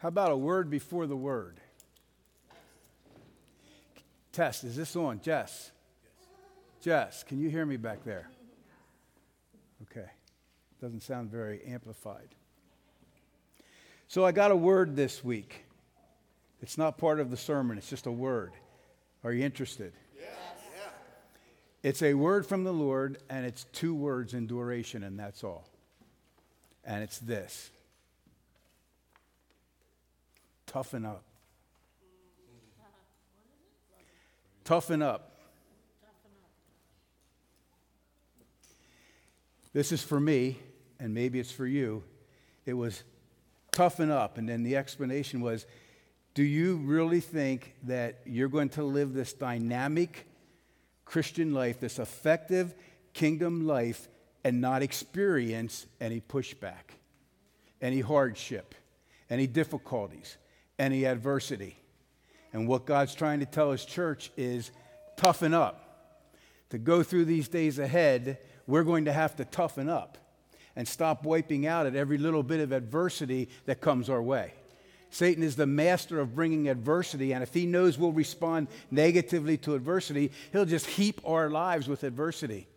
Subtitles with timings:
[0.00, 1.60] How about a word before the word?
[4.32, 5.20] Test, is this on?
[5.20, 5.72] Jess?
[6.80, 8.30] Jess, can you hear me back there?
[9.82, 10.08] Okay.
[10.80, 12.34] Doesn't sound very amplified.
[14.08, 15.66] So I got a word this week.
[16.62, 18.52] It's not part of the sermon, it's just a word.
[19.22, 19.92] Are you interested?
[20.18, 20.30] Yes.
[21.82, 25.68] It's a word from the Lord, and it's two words in duration, and that's all.
[26.86, 27.70] And it's this
[30.70, 31.24] toughen up.
[34.62, 35.32] Toughen up.
[39.72, 40.58] This is for me,
[41.00, 42.04] and maybe it's for you.
[42.66, 43.02] It was
[43.72, 44.38] toughen up.
[44.38, 45.66] And then the explanation was
[46.34, 50.28] do you really think that you're going to live this dynamic
[51.04, 52.76] Christian life, this effective
[53.12, 54.08] kingdom life,
[54.44, 56.94] and not experience any pushback,
[57.82, 58.76] any hardship,
[59.28, 60.36] any difficulties,
[60.80, 61.76] any adversity?
[62.52, 64.72] And what God's trying to tell his church is
[65.16, 65.86] toughen up.
[66.70, 70.18] To go through these days ahead, we're going to have to toughen up
[70.74, 74.54] and stop wiping out at every little bit of adversity that comes our way.
[75.10, 79.74] Satan is the master of bringing adversity, and if he knows we'll respond negatively to
[79.74, 82.68] adversity, he'll just heap our lives with adversity.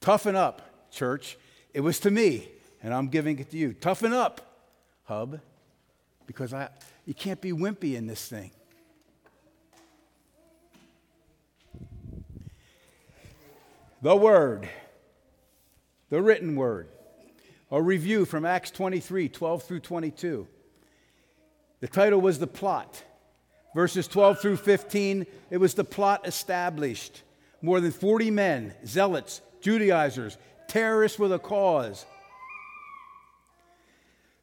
[0.00, 1.36] Toughen up, church.
[1.74, 2.48] It was to me,
[2.82, 3.74] and I'm giving it to you.
[3.74, 4.40] Toughen up,
[5.04, 5.40] hub,
[6.26, 6.68] because I,
[7.04, 8.50] you can't be wimpy in this thing.
[14.02, 14.68] The Word,
[16.10, 16.88] the written Word.
[17.72, 20.46] A review from Acts 23 12 through 22.
[21.80, 23.02] The title was The Plot.
[23.74, 27.22] Verses 12 through 15, it was the plot established.
[27.60, 32.06] More than 40 men, zealots, Judaizers, terrorists with a cause.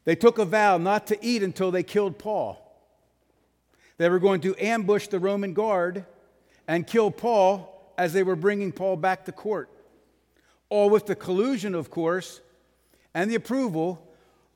[0.05, 2.59] They took a vow not to eat until they killed Paul.
[3.97, 6.05] They were going to ambush the Roman guard
[6.67, 9.69] and kill Paul as they were bringing Paul back to court.
[10.69, 12.41] All with the collusion, of course,
[13.13, 14.05] and the approval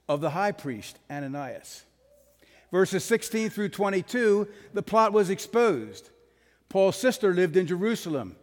[0.10, 1.84] of the high priest, Ananias.
[2.72, 6.10] Verses 16 through 22, the plot was exposed.
[6.70, 8.36] Paul's sister lived in Jerusalem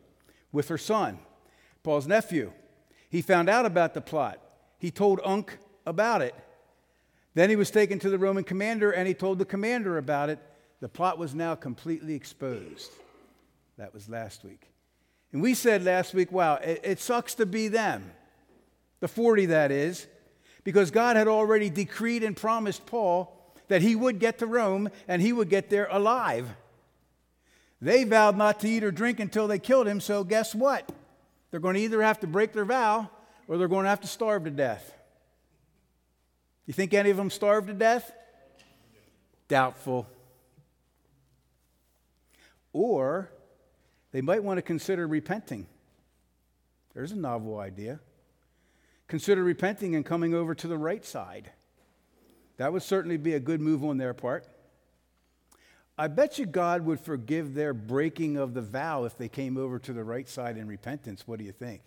[0.53, 1.19] with her son,
[1.83, 2.53] Paul's nephew.
[3.11, 4.41] He found out about the plot.
[4.79, 6.35] He told Unc about it.
[7.35, 10.39] Then he was taken to the Roman commander and he told the commander about it.
[10.81, 12.91] The plot was now completely exposed.
[13.77, 14.71] That was last week.
[15.33, 18.13] And we said last week, wow, it, it sucks to be them,
[19.01, 20.07] the 40 that is,
[20.63, 25.21] because God had already decreed and promised Paul that he would get to Rome and
[25.21, 26.49] he would get there alive.
[27.81, 30.91] They vowed not to eat or drink until they killed him, so guess what?
[31.51, 33.11] They're going to either have to break their vow
[33.49, 34.94] or they're going to have to starve to death.
[36.67, 38.13] You think any of them starved to death?
[39.49, 40.07] Doubtful.
[42.73, 43.31] Or
[44.13, 45.67] they might want to consider repenting.
[46.95, 48.01] There's a novel idea.
[49.09, 51.51] Consider repenting and coming over to the right side.
[52.57, 54.47] That would certainly be a good move on their part.
[55.97, 59.79] I bet you God would forgive their breaking of the vow if they came over
[59.81, 61.27] to the right side in repentance.
[61.27, 61.83] What do you think?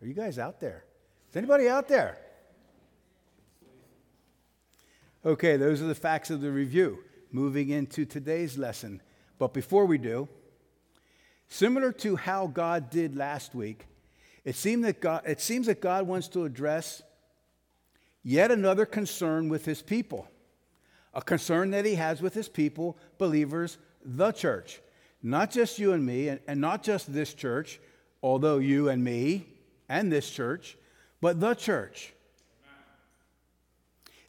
[0.00, 0.84] Are you guys out there?
[1.30, 2.18] Is anybody out there?
[5.26, 6.98] Okay, those are the facts of the review.
[7.32, 9.00] Moving into today's lesson.
[9.38, 10.28] But before we do,
[11.48, 13.86] similar to how God did last week,
[14.44, 17.02] it, seemed that God, it seems that God wants to address
[18.22, 20.28] yet another concern with his people.
[21.14, 24.80] A concern that he has with his people, believers, the church.
[25.22, 27.80] Not just you and me, and, and not just this church,
[28.22, 29.46] although you and me
[29.88, 30.76] and this church,
[31.20, 32.13] but the church.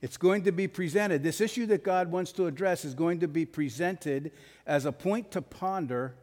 [0.06, 1.24] It's going to be presented.
[1.24, 4.34] This issue that God wants to address is going to be presented
[4.68, 6.14] as a point to ponder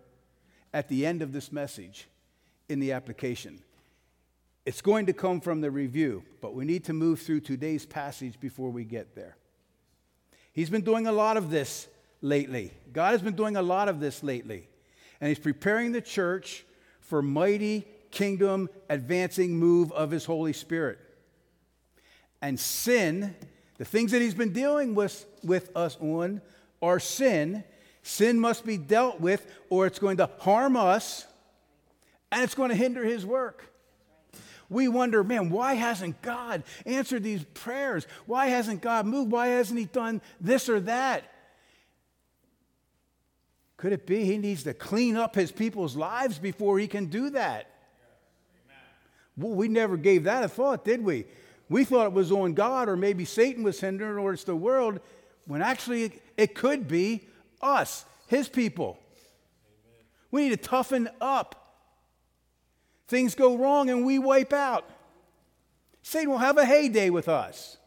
[0.72, 2.06] at the end of this message
[2.68, 3.58] in the application.
[4.64, 8.38] It's going to come from the review, but we need to move through today's passage
[8.38, 9.36] before we get there.
[10.52, 11.88] He's been doing a lot of this
[12.20, 12.70] lately.
[12.92, 14.68] God has been doing a lot of this lately.
[15.20, 16.64] And he's preparing the church
[17.00, 21.00] for mighty kingdom advancing move of his Holy Spirit.
[22.40, 23.34] And sin,
[23.78, 26.40] the things that he's been dealing with, with us on
[26.80, 27.64] are sin.
[28.02, 31.26] Sin must be dealt with, or it's going to harm us
[32.30, 33.72] and it's going to hinder his work
[34.72, 38.06] we wonder, man, why hasn't God answered these prayers?
[38.26, 39.30] Why hasn't God moved?
[39.30, 41.24] Why hasn't He done this or that?
[43.76, 47.30] Could it be He needs to clean up His people's lives before He can do
[47.30, 47.68] that?
[49.36, 51.26] Well, we never gave that a thought, did we?
[51.72, 55.00] We thought it was on God, or maybe Satan was hindering, or it's the world,
[55.46, 57.26] when actually it could be
[57.62, 58.98] us, his people.
[59.88, 60.06] Amen.
[60.30, 61.78] We need to toughen up.
[63.08, 64.86] Things go wrong and we wipe out.
[66.02, 67.78] Satan will have a heyday with us.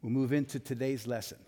[0.00, 1.38] We'll move into today's lesson.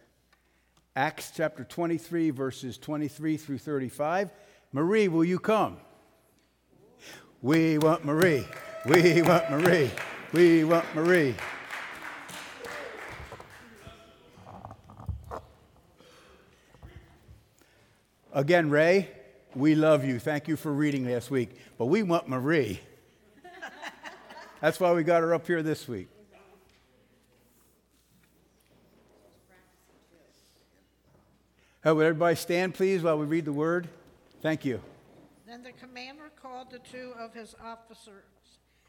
[0.96, 4.31] Acts chapter 23, verses 23 through 35.
[4.73, 5.76] Marie, will you come?
[7.43, 8.46] We want Marie.
[8.87, 9.91] We want Marie.
[10.32, 11.35] We want Marie.
[18.32, 19.11] Again, Ray,
[19.56, 20.20] we love you.
[20.20, 21.58] Thank you for reading last week.
[21.76, 22.79] But we want Marie.
[24.61, 26.08] That's why we got her up here this week.
[31.86, 33.88] Oh, would everybody stand, please, while we read the word?
[34.40, 34.81] Thank you.
[35.46, 38.25] Then the commander called the two of his officers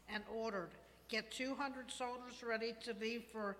[0.08, 0.70] and ordered,
[1.10, 3.58] Get 200 soldiers ready to leave for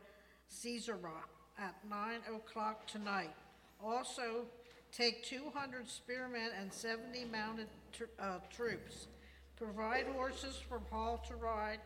[0.62, 1.12] Caesarea
[1.58, 3.34] at 9 o'clock tonight.
[3.84, 4.46] Also,
[4.90, 9.08] take 200 spearmen and 70 mounted tr- uh, troops.
[9.56, 11.80] Provide horses for Paul to ride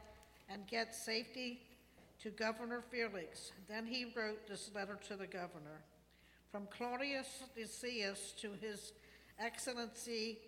[0.48, 1.60] and get safety
[2.22, 3.50] to Governor Felix.
[3.68, 5.82] Then he wrote this letter to the governor.
[6.50, 8.92] From Claudius Lysias to His
[9.38, 10.38] Excellency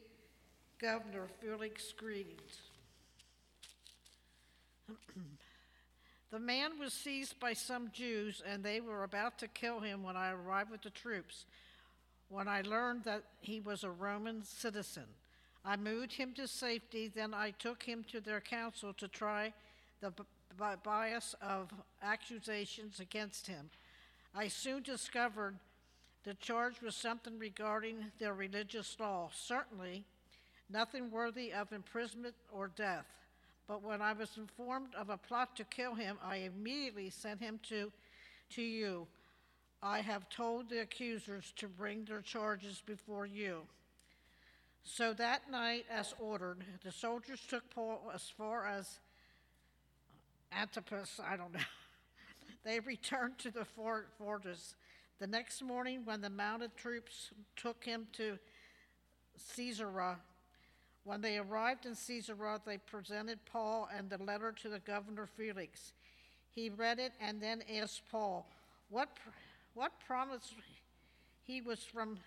[0.81, 2.58] Governor Felix greetings.
[6.32, 10.16] the man was seized by some Jews, and they were about to kill him when
[10.16, 11.44] I arrived with the troops.
[12.28, 15.06] When I learned that he was a Roman citizen,
[15.64, 17.12] I moved him to safety.
[17.14, 19.52] Then I took him to their council to try
[20.00, 20.12] the
[20.82, 21.70] bias of
[22.02, 23.70] accusations against him.
[24.34, 25.54] I soon discovered
[26.25, 30.05] the charge was something regarding their religious law, certainly
[30.71, 33.07] nothing worthy of imprisonment or death.
[33.67, 37.59] But when I was informed of a plot to kill him, I immediately sent him
[37.69, 37.91] to,
[38.51, 39.07] to you.
[39.83, 43.63] I have told the accusers to bring their charges before you.
[44.85, 48.99] So that night, as ordered, the soldiers took Paul as far as
[50.57, 51.61] Antipas, I don't know.
[52.65, 54.75] they returned to the fort, fortress
[55.23, 58.37] the next morning, when the mounted troops took him to
[59.55, 60.17] Caesarea,
[61.05, 65.93] when they arrived in Caesarea, they presented Paul and the letter to the governor Felix.
[66.53, 68.49] He read it and then asked Paul,
[68.91, 69.11] What,
[69.75, 70.55] what promise
[71.45, 72.19] he was from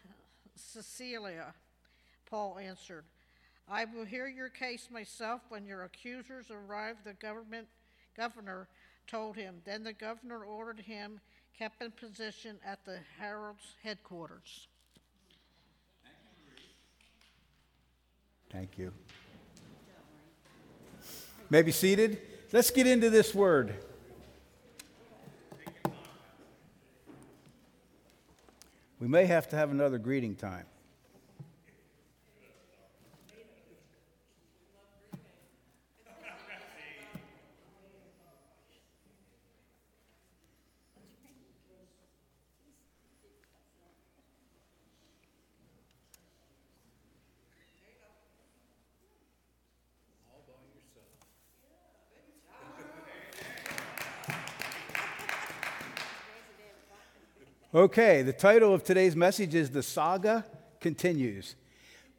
[0.55, 1.53] Cilicia?
[2.29, 3.03] Paul answered,
[3.67, 7.67] I will hear your case myself when your accusers arrive, the government
[8.15, 8.69] governor
[9.05, 9.55] told him.
[9.65, 11.19] Then the governor ordered him
[11.57, 14.67] kept in position at the Herod's headquarters.
[18.51, 18.91] Thank you.
[21.49, 22.21] May be seated.
[22.51, 23.75] Let's get into this word.
[28.99, 30.65] We may have to have another greeting time.
[57.75, 60.45] Okay, the title of today's message is The Saga
[60.79, 61.55] Continues,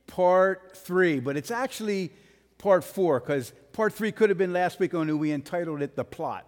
[0.06, 2.12] Part 3, but it's actually
[2.58, 6.04] Part 4 because Part 3 could have been last week, only we entitled it The
[6.04, 6.46] Plot.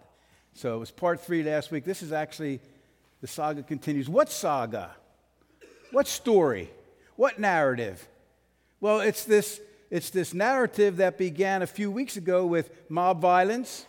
[0.53, 1.85] So it was Part 3 last week.
[1.85, 2.61] This is actually
[3.21, 4.07] The Saga Continues.
[4.07, 4.91] What saga?
[5.89, 6.69] What story?
[7.15, 8.07] What narrative?
[8.79, 13.87] Well, it's this, it's this narrative that began a few weeks ago with mob violence,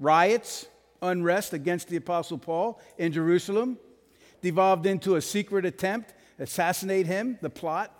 [0.00, 0.64] riots,
[1.02, 3.76] unrest against the Apostle Paul in Jerusalem
[4.44, 7.90] devolved into a secret attempt to assassinate him, the plot.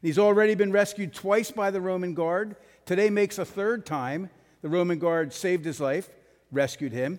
[0.00, 2.56] He's already been rescued twice by the Roman guard.
[2.86, 4.30] Today makes a third time.
[4.62, 6.08] The Roman guard saved his life,
[6.52, 7.18] rescued him.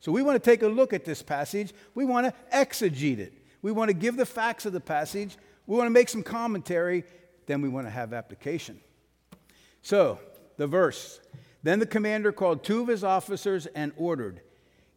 [0.00, 1.74] So we want to take a look at this passage.
[1.94, 3.34] We want to exegete it.
[3.60, 5.36] We want to give the facts of the passage.
[5.66, 7.04] We want to make some commentary.
[7.46, 8.80] Then we want to have application.
[9.82, 10.18] So,
[10.56, 11.20] the verse.
[11.62, 14.40] Then the commander called two of his officers and ordered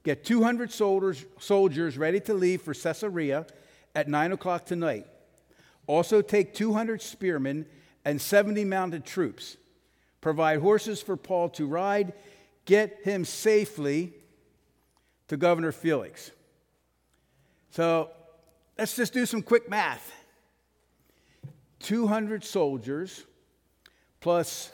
[0.03, 3.46] Get 200 soldiers, soldiers ready to leave for Caesarea
[3.93, 5.05] at 9 o'clock tonight.
[5.88, 7.65] Also, take 200 spearmen
[8.03, 9.58] and 70 mounted troops.
[10.22, 12.13] Provide horses for Paul to ride.
[12.65, 14.13] Get him safely
[15.27, 16.31] to Governor Felix.
[17.72, 18.10] So,
[18.77, 20.12] let's just do some quick math.
[21.79, 23.25] 200 soldiers
[24.20, 24.72] plus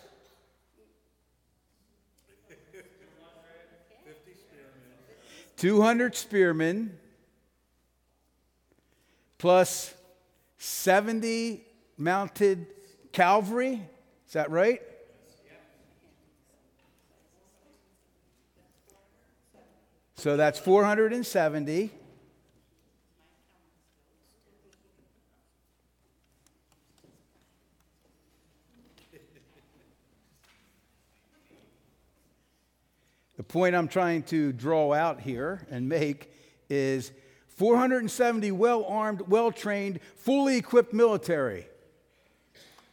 [5.57, 6.97] 200 spearmen
[9.37, 9.93] plus
[10.57, 11.63] 70
[11.97, 12.67] mounted
[13.11, 13.81] cavalry.
[14.27, 14.81] Is that right?
[20.15, 21.91] So that's 470.
[33.37, 36.31] The point I'm trying to draw out here and make
[36.69, 37.11] is
[37.49, 41.67] 470 well armed, well trained, fully equipped military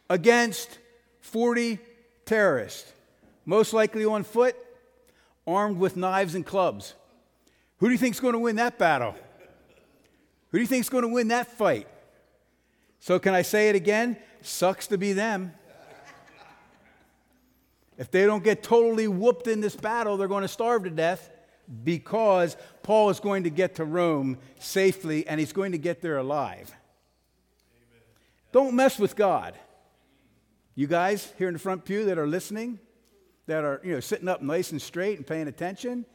[0.09, 0.77] against
[1.21, 1.79] 40
[2.25, 2.91] terrorists,
[3.45, 4.55] most likely on foot,
[5.47, 6.93] armed with knives and clubs.
[7.79, 9.15] Who do you think is going to win that battle?
[10.51, 11.87] Who do you think is going to win that fight?
[12.99, 14.17] So, can I say it again?
[14.41, 15.53] Sucks to be them.
[17.97, 21.29] If they don't get totally whooped in this battle, they're going to starve to death
[21.83, 26.17] because Paul is going to get to Rome safely and he's going to get there
[26.17, 26.73] alive.
[27.75, 28.01] Amen.
[28.51, 29.55] Don't mess with God.
[30.75, 32.79] You guys here in the front pew that are listening,
[33.47, 36.05] that are you know sitting up nice and straight and paying attention,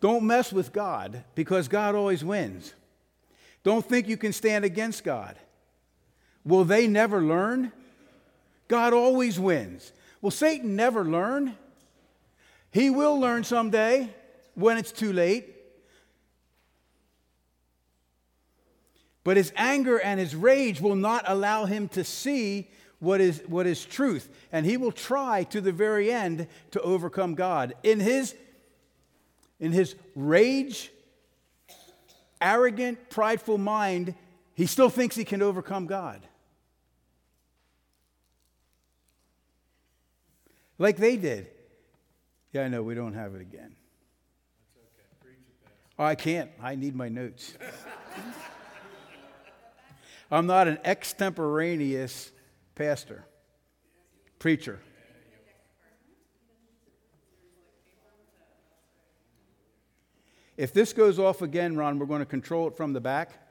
[0.00, 2.74] don't mess with God because God always wins.
[3.62, 5.36] Don't think you can stand against God.
[6.44, 7.72] Will they never learn?
[8.68, 9.92] God always wins.
[10.20, 11.56] Will Satan never learn?
[12.70, 14.14] He will learn someday
[14.54, 15.56] when it's too late.
[19.24, 23.66] But his anger and his rage will not allow him to see what is, what
[23.66, 24.28] is truth.
[24.52, 27.74] And he will try to the very end to overcome God.
[27.82, 28.34] In his
[29.58, 30.90] in his rage,
[32.40, 34.14] arrogant, prideful mind,
[34.54, 36.26] he still thinks he can overcome God.
[40.80, 41.46] Like they did.
[42.52, 43.76] Yeah, I know, we don't have it again.
[45.22, 45.34] Okay.
[45.98, 46.50] Oh, I can't.
[46.60, 47.52] I need my notes.
[50.30, 52.32] I'm not an extemporaneous
[52.74, 53.26] pastor,
[54.38, 54.80] preacher.
[60.56, 63.49] If this goes off again, Ron, we're going to control it from the back.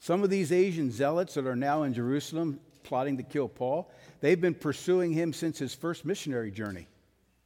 [0.00, 3.90] Some of these Asian zealots that are now in Jerusalem plotting to kill Paul,
[4.20, 6.88] they've been pursuing him since his first missionary journey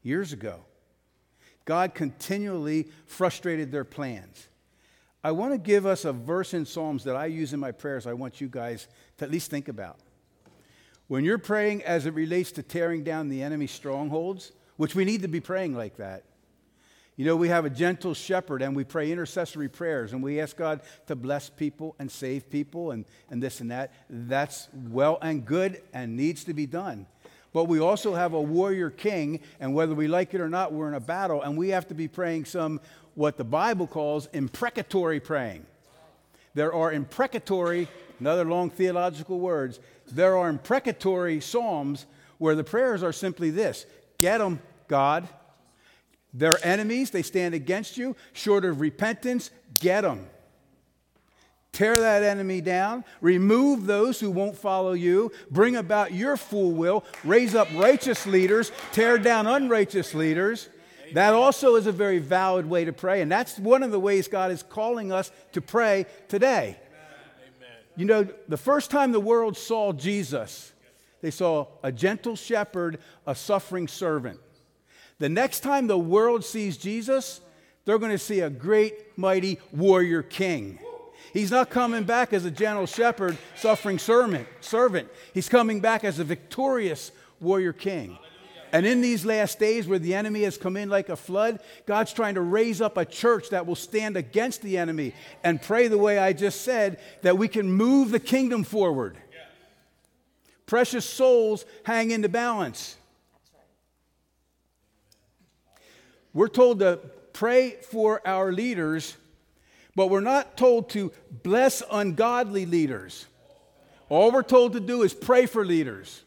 [0.02, 0.60] years ago.
[1.64, 4.48] God continually frustrated their plans.
[5.24, 8.06] I want to give us a verse in Psalms that I use in my prayers
[8.06, 8.86] I want you guys
[9.18, 9.98] to at least think about.
[11.08, 15.22] When you're praying as it relates to tearing down the enemy's strongholds, which we need
[15.22, 16.24] to be praying like that.
[17.16, 20.56] You know, we have a gentle shepherd and we pray intercessory prayers and we ask
[20.56, 23.92] God to bless people and save people and, and this and that.
[24.10, 27.06] That's well and good and needs to be done.
[27.52, 30.88] But we also have a warrior king, and whether we like it or not, we're
[30.88, 32.80] in a battle, and we have to be praying some
[33.14, 35.64] what the Bible calls imprecatory praying.
[36.54, 37.86] There are imprecatory,
[38.18, 39.78] another long theological words,
[40.10, 42.06] there are imprecatory psalms
[42.38, 43.86] where the prayers are simply this
[44.18, 45.28] Get them, God.
[46.34, 48.16] They're enemies, they stand against you.
[48.32, 50.26] Short of repentance, get them.
[51.70, 57.04] Tear that enemy down, remove those who won't follow you, bring about your full will,
[57.24, 60.68] raise up righteous leaders, tear down unrighteous leaders.
[61.14, 64.28] That also is a very valid way to pray, and that's one of the ways
[64.28, 66.76] God is calling us to pray today.
[66.78, 67.76] Amen.
[67.96, 70.72] You know, the first time the world saw Jesus,
[71.22, 74.38] they saw a gentle shepherd, a suffering servant.
[75.18, 77.40] The next time the world sees Jesus,
[77.84, 80.78] they're going to see a great, mighty warrior king.
[81.32, 84.46] He's not coming back as a gentle shepherd, suffering servant.
[84.60, 85.08] servant.
[85.32, 88.18] He's coming back as a victorious warrior king.
[88.72, 92.12] And in these last days where the enemy has come in like a flood, God's
[92.12, 95.12] trying to raise up a church that will stand against the enemy
[95.44, 99.16] and pray the way I just said that we can move the kingdom forward.
[100.66, 102.96] Precious souls hang in the balance.
[106.34, 107.00] We're told to
[107.32, 109.16] pray for our leaders
[109.94, 113.26] but we're not told to bless ungodly leaders.
[114.08, 116.22] All we're told to do is pray for leaders.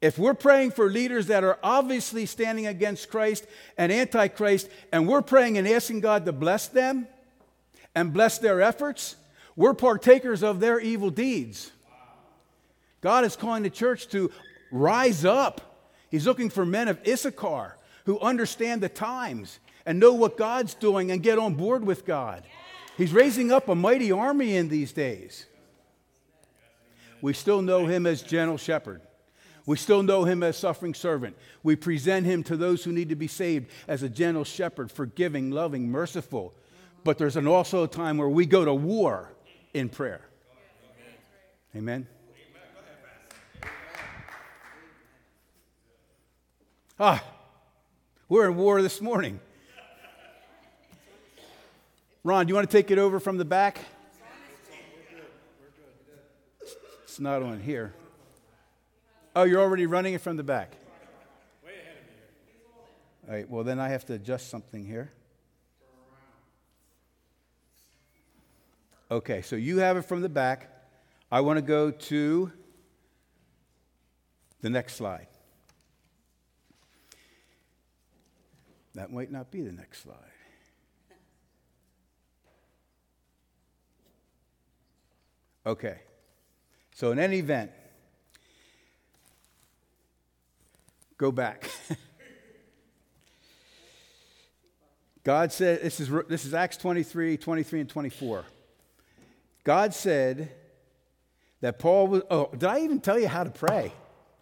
[0.00, 3.46] If we're praying for leaders that are obviously standing against Christ
[3.78, 7.08] and Antichrist, and we're praying and asking God to bless them
[7.94, 9.16] and bless their efforts,
[9.54, 11.70] we're partakers of their evil deeds.
[13.00, 14.30] God is calling the church to
[14.70, 15.65] rise up.
[16.10, 21.10] He's looking for men of Issachar who understand the times and know what God's doing
[21.10, 22.44] and get on board with God.
[22.96, 25.46] He's raising up a mighty army in these days.
[27.20, 29.02] We still know him as gentle shepherd.
[29.66, 31.36] We still know him as suffering servant.
[31.62, 35.50] We present him to those who need to be saved as a gentle shepherd, forgiving,
[35.50, 36.54] loving, merciful.
[37.02, 39.32] But there's an also a time where we go to war
[39.74, 40.22] in prayer.
[41.74, 42.06] Amen.
[46.98, 47.22] Ah,
[48.26, 49.38] we're in war this morning.
[52.24, 53.78] Ron, do you want to take it over from the back?
[57.04, 57.92] It's not on here.
[59.34, 60.72] Oh, you're already running it from the back.
[63.28, 65.12] All right, well, then I have to adjust something here.
[69.10, 70.70] Okay, so you have it from the back.
[71.30, 72.52] I want to go to
[74.62, 75.26] the next slide.
[78.96, 80.16] That might not be the next slide.
[85.66, 85.98] Okay.
[86.94, 87.72] So, in any event,
[91.18, 91.70] go back.
[95.24, 98.44] God said, this is, this is Acts 23, 23, and 24.
[99.62, 100.52] God said
[101.60, 103.92] that Paul was, oh, did I even tell you how to pray?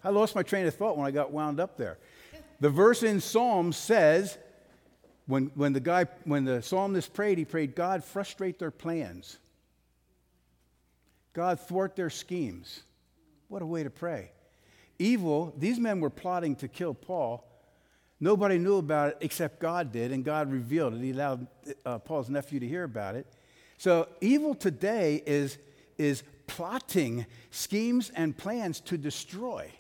[0.05, 1.99] I lost my train of thought when I got wound up there.
[2.61, 4.39] The verse in Psalms says,
[5.27, 9.39] when, when the guy, when the psalmist prayed, he prayed, God, frustrate their plans.
[11.33, 12.83] God, thwart their schemes.
[13.49, 14.31] What a way to pray.
[14.99, 17.45] Evil, these men were plotting to kill Paul.
[18.21, 21.01] Nobody knew about it except God did, and God revealed it.
[21.01, 21.47] He allowed
[21.85, 23.27] uh, Paul's nephew to hear about it.
[23.77, 25.59] So, evil today is,
[25.99, 29.71] is plotting schemes and plans to destroy.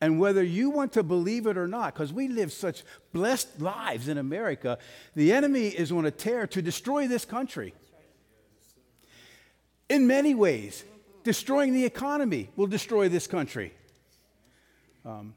[0.00, 4.08] And whether you want to believe it or not, because we live such blessed lives
[4.08, 4.78] in America,
[5.14, 7.72] the enemy is on a tear to destroy this country.
[9.88, 10.84] In many ways,
[11.24, 13.72] destroying the economy will destroy this country.
[15.04, 15.34] Um,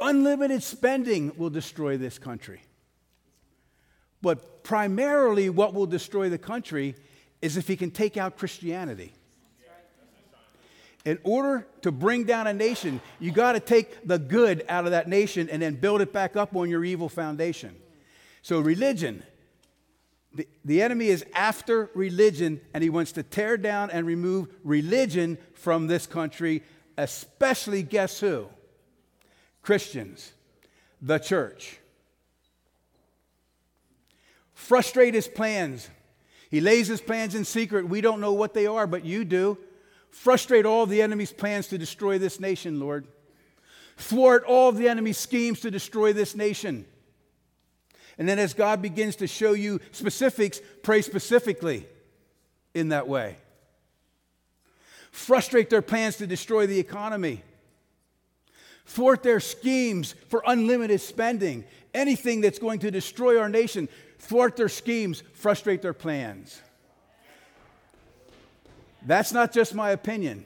[0.00, 2.62] unlimited spending will destroy this country.
[4.20, 6.96] But primarily, what will destroy the country
[7.40, 9.12] is if he can take out Christianity.
[11.06, 14.90] In order to bring down a nation, you got to take the good out of
[14.90, 17.76] that nation and then build it back up on your evil foundation.
[18.42, 19.22] So, religion,
[20.34, 25.38] the, the enemy is after religion and he wants to tear down and remove religion
[25.54, 26.64] from this country,
[26.98, 28.48] especially guess who?
[29.62, 30.32] Christians,
[31.00, 31.78] the church.
[34.54, 35.88] Frustrate his plans.
[36.50, 37.88] He lays his plans in secret.
[37.88, 39.56] We don't know what they are, but you do.
[40.16, 43.06] Frustrate all the enemy's plans to destroy this nation, Lord.
[43.98, 46.86] Thwart all the enemy's schemes to destroy this nation.
[48.16, 51.86] And then as God begins to show you specifics, pray specifically
[52.74, 53.36] in that way.
[55.12, 57.42] Frustrate their plans to destroy the economy.
[58.86, 61.64] Thwart their schemes for unlimited spending.
[61.92, 66.62] Anything that's going to destroy our nation, thwart their schemes, frustrate their plans.
[69.06, 70.44] That's not just my opinion.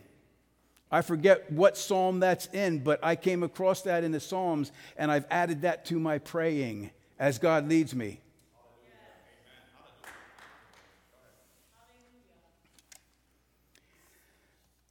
[0.92, 5.11] I forget what psalm that's in, but I came across that in the Psalms and
[5.11, 8.20] I've added that to my praying as God leads me.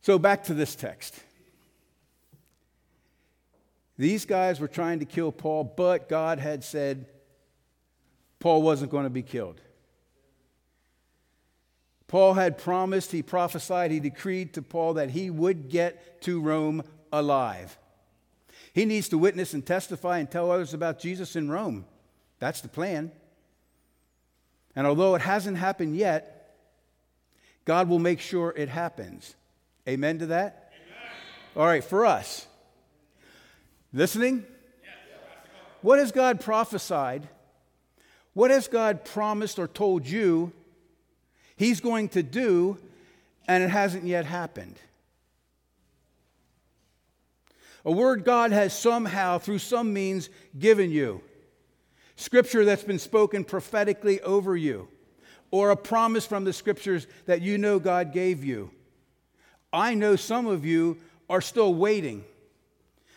[0.02, 1.20] So, back to this text.
[3.98, 7.06] These guys were trying to kill Paul, but God had said
[8.40, 9.62] Paul wasn't going to be killed.
[12.10, 16.84] Paul had promised, he prophesied, he decreed to Paul that he would get to Rome
[17.14, 17.78] alive.
[18.74, 21.86] He needs to witness and testify and tell others about Jesus in Rome.
[22.40, 23.12] That's the plan.
[24.76, 26.56] And although it hasn't happened yet,
[27.64, 29.36] God will make sure it happens.
[29.88, 30.72] Amen to that?
[30.74, 31.12] Amen.
[31.56, 32.48] All right, for us.
[33.94, 34.46] Listening?
[35.84, 37.28] What has God prophesied?
[38.34, 40.54] What has God promised or told you
[41.60, 42.78] he's going to do,
[43.48, 44.80] and it hasn't yet happened.
[47.86, 51.22] A word God has somehow, through some means, given you.
[52.16, 54.88] Scripture that's been spoken prophetically over you,
[55.52, 58.72] or a promise from the scriptures that you know God gave you.
[59.72, 60.98] I know some of you
[61.30, 62.24] are still waiting.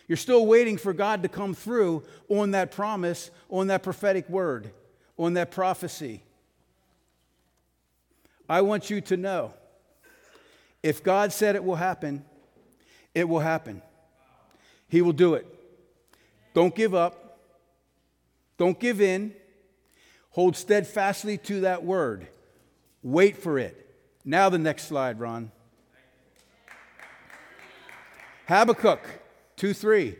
[0.07, 4.69] You're still waiting for God to come through on that promise, on that prophetic word,
[5.17, 6.23] on that prophecy
[8.47, 9.53] I want you to know
[10.81, 12.25] if God said it will happen,
[13.15, 13.81] it will happen.
[14.89, 15.47] He will do it.
[16.53, 17.39] Don't give up.
[18.57, 19.33] Don't give in.
[20.31, 22.27] Hold steadfastly to that word.
[23.01, 23.79] Wait for it.
[24.25, 25.51] Now, the next slide, Ron.
[28.47, 29.01] Habakkuk
[29.57, 30.15] 2 3.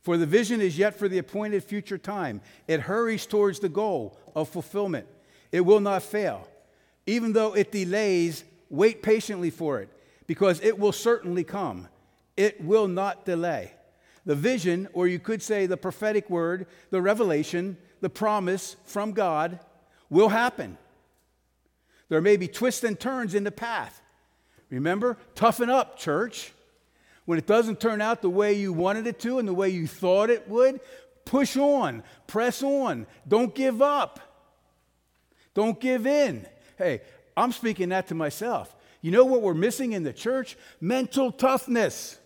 [0.00, 2.40] For the vision is yet for the appointed future time.
[2.66, 5.06] It hurries towards the goal of fulfillment.
[5.52, 6.48] It will not fail.
[7.08, 9.88] Even though it delays, wait patiently for it,
[10.26, 11.88] because it will certainly come.
[12.36, 13.72] It will not delay.
[14.26, 19.58] The vision, or you could say the prophetic word, the revelation, the promise from God,
[20.10, 20.76] will happen.
[22.10, 24.02] There may be twists and turns in the path.
[24.68, 26.52] Remember, toughen up, church.
[27.24, 29.86] When it doesn't turn out the way you wanted it to and the way you
[29.86, 30.78] thought it would,
[31.24, 33.06] push on, press on.
[33.26, 34.20] Don't give up.
[35.54, 36.46] Don't give in.
[36.78, 37.02] Hey,
[37.36, 38.74] I'm speaking that to myself.
[39.02, 40.56] You know what we're missing in the church?
[40.80, 42.18] Mental toughness.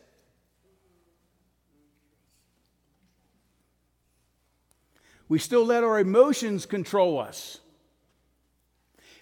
[5.29, 7.59] We still let our emotions control us.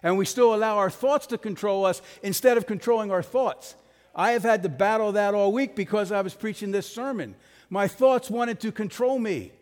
[0.03, 3.77] And we still allow our thoughts to control us instead of controlling our thoughts.
[4.15, 7.37] I have had to battle that all week because I was preaching this sermon.
[7.69, 9.53] My thoughts wanted to control me,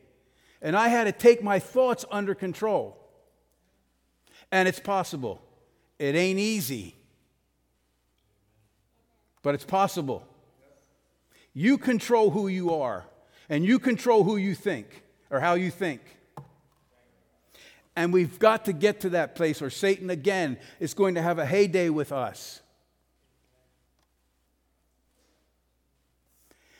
[0.62, 2.96] and I had to take my thoughts under control.
[4.50, 5.42] And it's possible.
[5.98, 6.94] It ain't easy,
[9.42, 10.24] but it's possible.
[11.52, 13.04] You control who you are,
[13.48, 16.00] and you control who you think or how you think.
[17.96, 21.40] And we've got to get to that place, or Satan again is going to have
[21.40, 22.60] a heyday with us.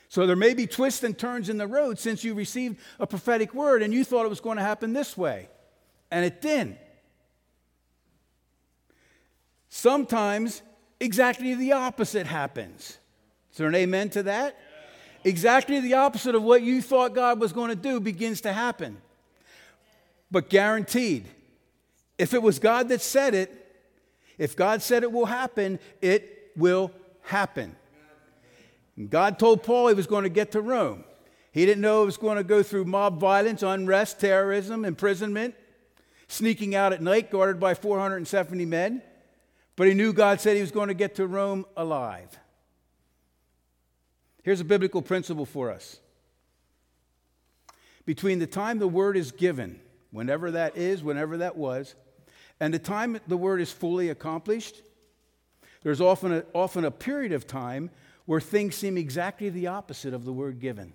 [0.07, 3.53] So there may be twists and turns in the road since you received a prophetic
[3.53, 5.49] word and you thought it was going to happen this way,
[6.09, 6.77] and it didn't.
[9.69, 10.61] Sometimes
[10.99, 12.97] exactly the opposite happens.
[13.51, 14.57] Is there an amen to that?
[15.23, 18.97] Exactly the opposite of what you thought God was going to do begins to happen.
[20.31, 21.27] But guaranteed,
[22.17, 23.55] if it was God that said it,
[24.37, 26.91] if God said it will happen, it will
[27.23, 27.75] happen.
[29.09, 31.03] God told Paul he was going to get to Rome.
[31.51, 35.55] He didn't know it was going to go through mob violence, unrest, terrorism, imprisonment,
[36.27, 39.01] sneaking out at night, guarded by 470 men.
[39.79, 42.37] But he knew God said he was going to get to Rome alive.
[44.43, 46.01] Here's a biblical principle for us.
[48.05, 49.79] Between the time the word is given,
[50.11, 51.95] whenever that is, whenever that was,
[52.59, 54.81] and the time the word is fully accomplished,
[55.81, 57.89] there's often a, often a period of time
[58.25, 60.91] where things seem exactly the opposite of the word given.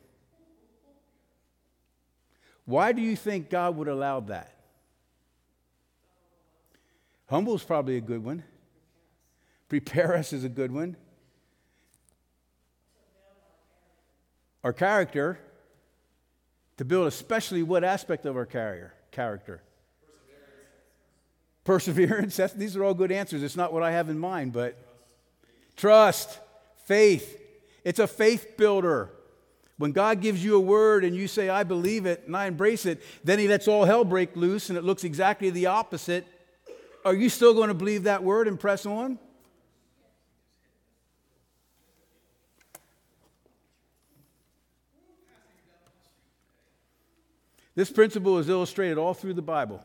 [2.67, 4.55] Why do you think God would allow that?
[7.31, 8.45] Humble is probably a good one.
[9.69, 10.97] Prepare us is a good one.
[14.63, 15.39] Our character,
[16.79, 19.63] to build especially what aspect of our carrier, character?
[21.65, 22.37] Perseverance.
[22.37, 22.53] Perseverance.
[22.57, 23.43] these are all good answers.
[23.43, 24.77] It's not what I have in mind, but
[25.77, 26.41] trust.
[26.87, 27.41] Faith.
[27.85, 29.11] It's a faith builder.
[29.77, 32.87] When God gives you a word and you say, I believe it and I embrace
[32.87, 36.27] it, then He lets all hell break loose and it looks exactly the opposite.
[37.05, 39.19] Are you still going to believe that word and press on?
[47.75, 49.85] This principle is illustrated all through the Bible,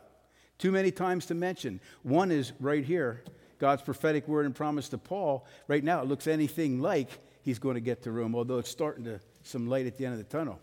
[0.57, 1.79] too many times to mention.
[2.03, 3.23] One is right here
[3.59, 7.09] God's prophetic word and promise to Paul, right now it looks anything like
[7.41, 10.13] he's going to get to Rome, although it's starting to some light at the end
[10.13, 10.59] of the tunnel.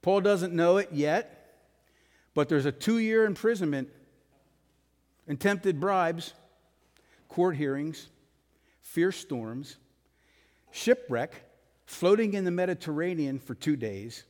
[0.00, 1.56] Paul doesn't know it yet,
[2.34, 3.88] but there's a two year imprisonment,
[5.28, 6.32] attempted bribes,
[7.28, 8.08] court hearings,
[8.80, 9.76] fierce storms,
[10.70, 11.32] shipwreck,
[11.84, 14.24] floating in the Mediterranean for two days,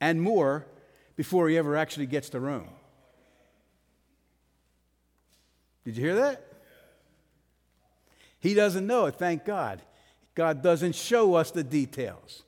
[0.00, 0.66] and more
[1.16, 2.68] before he ever actually gets to Rome.
[5.84, 6.46] Did you hear that?
[8.38, 9.82] He doesn't know it, thank God.
[10.34, 12.42] God doesn't show us the details.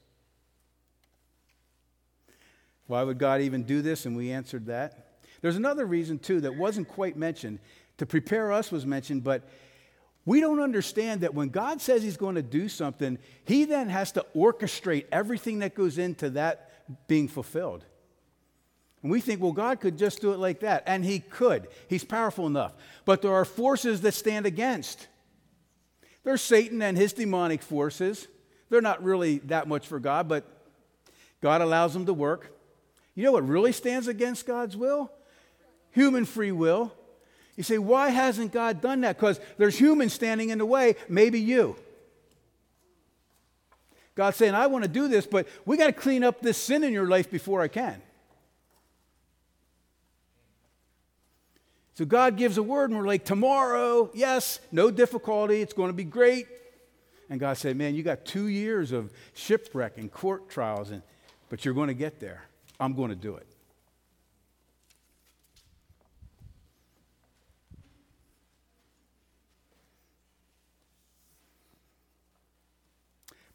[2.87, 4.07] Why would God even do this?
[4.07, 5.19] And we answered that.
[5.41, 7.59] There's another reason, too, that wasn't quite mentioned.
[7.99, 9.49] To prepare us was mentioned, but
[10.27, 14.13] we don't understand that when God says He's going to do something, He then has
[14.13, 17.85] to orchestrate everything that goes into that being fulfilled.
[19.05, 20.83] And we think, well, God could just do it like that.
[20.87, 21.69] And He could.
[21.89, 22.73] He's powerful enough.
[23.05, 25.07] But there are forces that stand against.
[26.25, 28.27] There's Satan and his demonic forces.
[28.71, 30.45] They're not really that much for God, but
[31.43, 32.51] God allows them to work.
[33.15, 35.13] You know what really stands against God's will?
[35.91, 36.91] Human free will.
[37.57, 39.17] You say, why hasn't God done that?
[39.17, 41.77] Because there's humans standing in the way, maybe you.
[44.15, 46.83] God's saying, I want to do this, but we got to clean up this sin
[46.85, 48.01] in your life before I can.
[51.95, 55.95] So God gives a word, and we're like, tomorrow, yes, no difficulty, it's going to
[55.95, 56.49] be great.
[57.31, 61.03] And God said, Man, you got two years of shipwreck and court trials, and,
[61.49, 62.43] but you're going to get there.
[62.79, 63.47] I'm going to do it.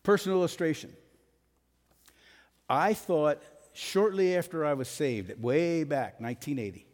[0.02, 0.92] Personal illustration.
[2.70, 6.89] I thought shortly after I was saved, way back, 1980,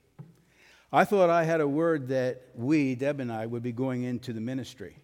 [0.91, 4.33] I thought I had a word that we, Deb and I, would be going into
[4.33, 4.97] the ministry.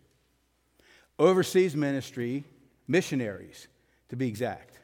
[1.19, 2.43] Overseas ministry,
[2.87, 3.67] missionaries,
[4.09, 4.79] to be exact.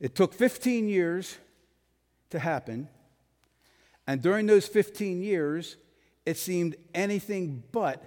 [0.00, 1.38] It took 15 years
[2.30, 2.88] to happen,
[4.06, 5.76] and during those 15 years,
[6.26, 8.02] it seemed anything but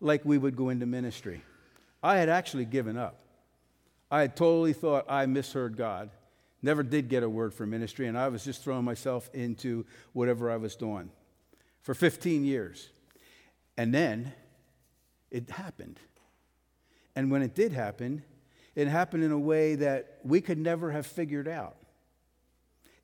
[0.00, 1.42] like we would go into ministry.
[2.02, 3.20] I had actually given up.
[4.10, 6.10] I had totally thought I misheard God.
[6.62, 10.50] Never did get a word for ministry, and I was just throwing myself into whatever
[10.50, 11.10] I was doing
[11.82, 12.88] for 15 years.
[13.76, 14.32] And then
[15.30, 16.00] it happened.
[17.14, 18.24] And when it did happen,
[18.74, 21.76] it happened in a way that we could never have figured out.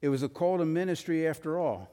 [0.03, 1.91] It was a call to ministry after all.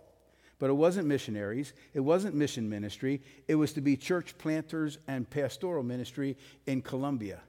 [0.61, 5.27] But it wasn't missionaries, it wasn't mission ministry, it was to be church planters and
[5.27, 7.39] pastoral ministry in Columbia.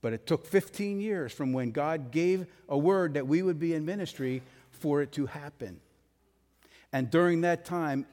[0.00, 3.74] But it took 15 years from when God gave a word that we would be
[3.74, 5.80] in ministry for it to happen.
[6.92, 8.06] And during that time,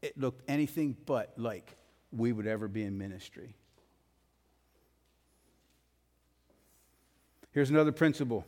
[0.00, 1.76] it looked anything but like
[2.12, 3.54] we would ever be in ministry.
[7.52, 8.44] Here's another principle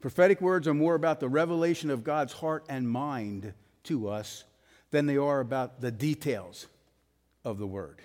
[0.00, 4.44] prophetic words are more about the revelation of God's heart and mind to us
[4.90, 6.66] than they are about the details
[7.44, 8.02] of the word.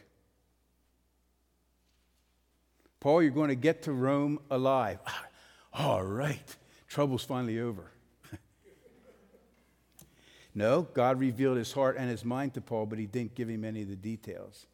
[3.00, 5.00] Paul, you're going to get to Rome alive.
[5.74, 6.56] All right,
[6.88, 7.92] trouble's finally over.
[10.56, 13.64] no, God revealed his heart and his mind to Paul, but he didn't give him
[13.64, 14.66] any of the details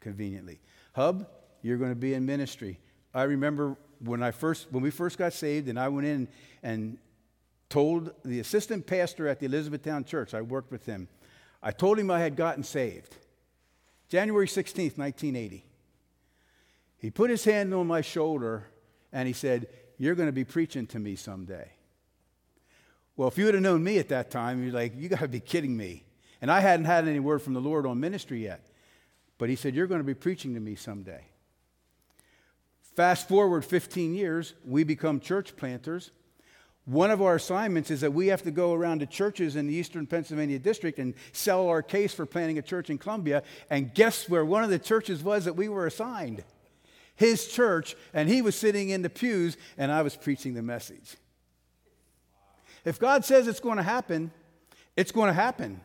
[0.00, 0.60] conveniently.
[0.94, 1.28] Hub,
[1.62, 2.78] you're going to be in ministry.
[3.12, 6.28] I remember when I first when we first got saved and I went in
[6.62, 6.98] and
[7.68, 11.08] told the assistant pastor at the Elizabethtown church, I worked with him.
[11.62, 13.16] I told him I had gotten saved.
[14.08, 15.65] January 16th, 1980.
[17.06, 18.66] He put his hand on my shoulder
[19.12, 21.70] and he said, You're going to be preaching to me someday.
[23.16, 25.28] Well, if you would have known me at that time, you're like, You got to
[25.28, 26.02] be kidding me.
[26.42, 28.66] And I hadn't had any word from the Lord on ministry yet.
[29.38, 31.20] But he said, You're going to be preaching to me someday.
[32.96, 36.10] Fast forward 15 years, we become church planters.
[36.86, 39.74] One of our assignments is that we have to go around to churches in the
[39.74, 43.44] Eastern Pennsylvania district and sell our case for planting a church in Columbia.
[43.70, 46.42] And guess where one of the churches was that we were assigned?
[47.16, 51.16] His church, and he was sitting in the pews, and I was preaching the message.
[52.84, 54.30] If God says it's going to happen,
[54.96, 55.80] it's going to happen.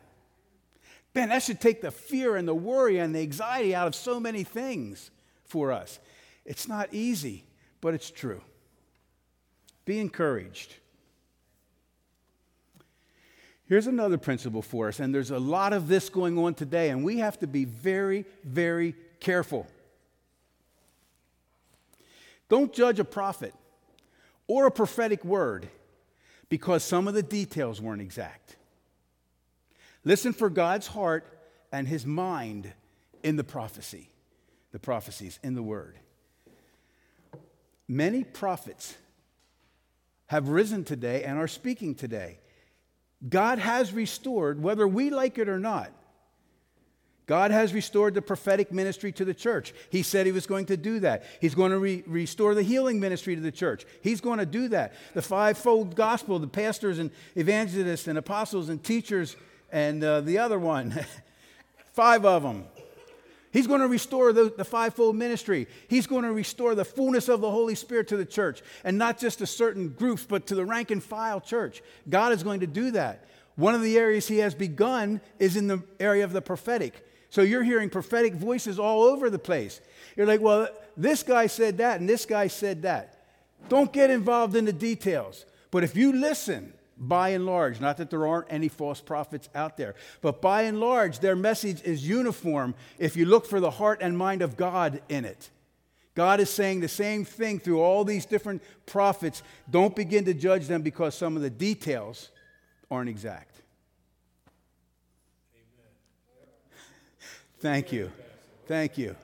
[1.14, 4.20] Man, that should take the fear and the worry and the anxiety out of so
[4.20, 5.10] many things
[5.44, 5.98] for us.
[6.44, 7.44] It's not easy,
[7.80, 8.40] but it's true.
[9.84, 10.76] Be encouraged.
[13.66, 17.04] Here's another principle for us, and there's a lot of this going on today, and
[17.04, 19.66] we have to be very, very careful.
[22.52, 23.54] Don't judge a prophet
[24.46, 25.70] or a prophetic word
[26.50, 28.56] because some of the details weren't exact.
[30.04, 31.24] Listen for God's heart
[31.72, 32.70] and his mind
[33.22, 34.10] in the prophecy,
[34.70, 35.96] the prophecies in the word.
[37.88, 38.98] Many prophets
[40.26, 42.38] have risen today and are speaking today.
[43.26, 45.90] God has restored, whether we like it or not,
[47.26, 49.72] God has restored the prophetic ministry to the church.
[49.90, 51.24] He said he was going to do that.
[51.40, 53.86] He's going to re- restore the healing ministry to the church.
[54.02, 54.92] He's going to do that.
[55.14, 59.36] The fivefold gospel, the pastors and evangelists and apostles and teachers,
[59.70, 60.98] and uh, the other one,
[61.92, 62.64] five of them.
[63.52, 65.68] He's going to restore the, the fivefold ministry.
[65.86, 69.18] He's going to restore the fullness of the Holy Spirit to the church, and not
[69.18, 71.82] just to certain groups, but to the rank and file church.
[72.08, 73.28] God is going to do that.
[73.56, 77.06] One of the areas he has begun is in the area of the prophetic.
[77.32, 79.80] So you're hearing prophetic voices all over the place.
[80.18, 80.68] You're like, well,
[80.98, 83.24] this guy said that and this guy said that.
[83.70, 85.46] Don't get involved in the details.
[85.70, 89.78] But if you listen, by and large, not that there aren't any false prophets out
[89.78, 94.00] there, but by and large, their message is uniform if you look for the heart
[94.02, 95.48] and mind of God in it.
[96.14, 99.42] God is saying the same thing through all these different prophets.
[99.70, 102.28] Don't begin to judge them because some of the details
[102.90, 103.51] aren't exact.
[107.62, 108.10] Thank you.
[108.66, 109.14] Thank you.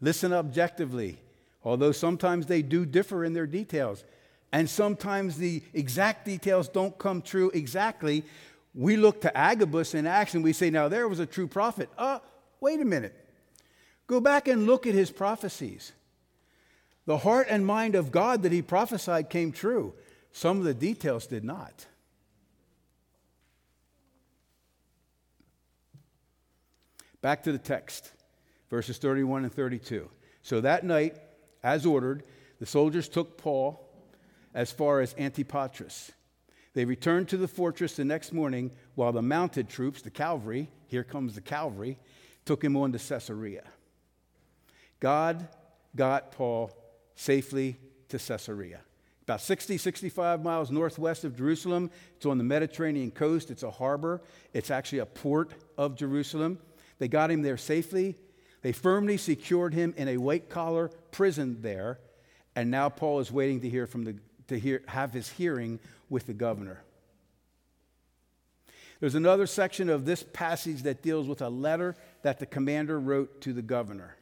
[0.00, 1.20] Listen objectively,
[1.62, 4.02] although sometimes they do differ in their details.
[4.50, 8.24] And sometimes the exact details don't come true exactly.
[8.74, 11.88] We look to Agabus in Acts and we say, now there was a true prophet.
[11.96, 12.18] Uh,
[12.58, 13.14] wait a minute.
[14.08, 15.92] Go back and look at his prophecies.
[17.06, 19.94] The heart and mind of God that he prophesied came true.
[20.32, 21.86] Some of the details did not.
[27.22, 28.12] Back to the text,
[28.68, 30.10] verses 31 and 32.
[30.42, 31.16] So that night,
[31.62, 32.24] as ordered,
[32.58, 33.88] the soldiers took Paul
[34.54, 36.10] as far as Antipatris.
[36.74, 41.04] They returned to the fortress the next morning while the mounted troops, the cavalry, here
[41.04, 41.98] comes the cavalry,
[42.44, 43.64] took him on to Caesarea.
[45.00, 45.48] God
[45.94, 46.70] got Paul
[47.14, 47.76] safely
[48.08, 48.80] to Caesarea.
[49.22, 51.90] About 60, 65 miles northwest of Jerusalem.
[52.16, 53.50] It's on the Mediterranean coast.
[53.50, 54.20] It's a harbor.
[54.52, 56.58] It's actually a port of Jerusalem.
[57.02, 58.14] They got him there safely.
[58.60, 61.98] They firmly secured him in a white collar prison there.
[62.54, 64.14] And now Paul is waiting to hear from the,
[64.46, 66.84] to hear, have his hearing with the governor.
[69.00, 73.40] There's another section of this passage that deals with a letter that the commander wrote
[73.40, 74.14] to the governor.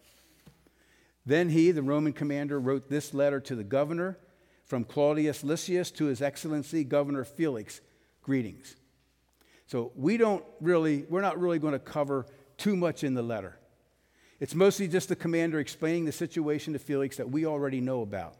[1.26, 4.16] Then he, the Roman commander, wrote this letter to the governor
[4.64, 7.82] from Claudius Lysias to his excellency Governor Felix.
[8.22, 8.74] Greetings.
[9.66, 12.24] So we don't really, we're not really going to cover
[12.60, 13.56] too much in the letter.
[14.38, 18.36] It's mostly just the commander explaining the situation to Felix that we already know about.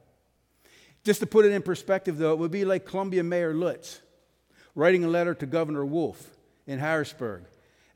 [1.04, 4.00] Just to put it in perspective, though, it would be like Columbia Mayor Lutz
[4.74, 7.44] writing a letter to Governor Wolf in Harrisburg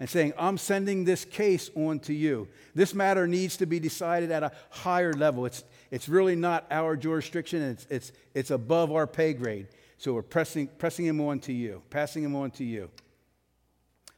[0.00, 2.48] and saying, I'm sending this case on to you.
[2.74, 5.46] This matter needs to be decided at a higher level.
[5.46, 9.68] It's, it's really not our jurisdiction, it's, it's, it's above our pay grade.
[9.98, 12.90] So we're pressing, pressing him on to you, passing him on to you.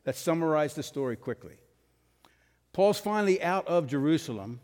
[0.05, 1.57] Let's summarize the story quickly.
[2.77, 4.61] Paul's finally out of Jerusalem.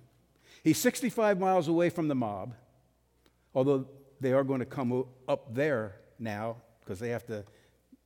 [0.63, 2.53] He's 65 miles away from the mob,
[3.55, 3.87] although
[4.21, 7.43] they are going to come up there now because they have to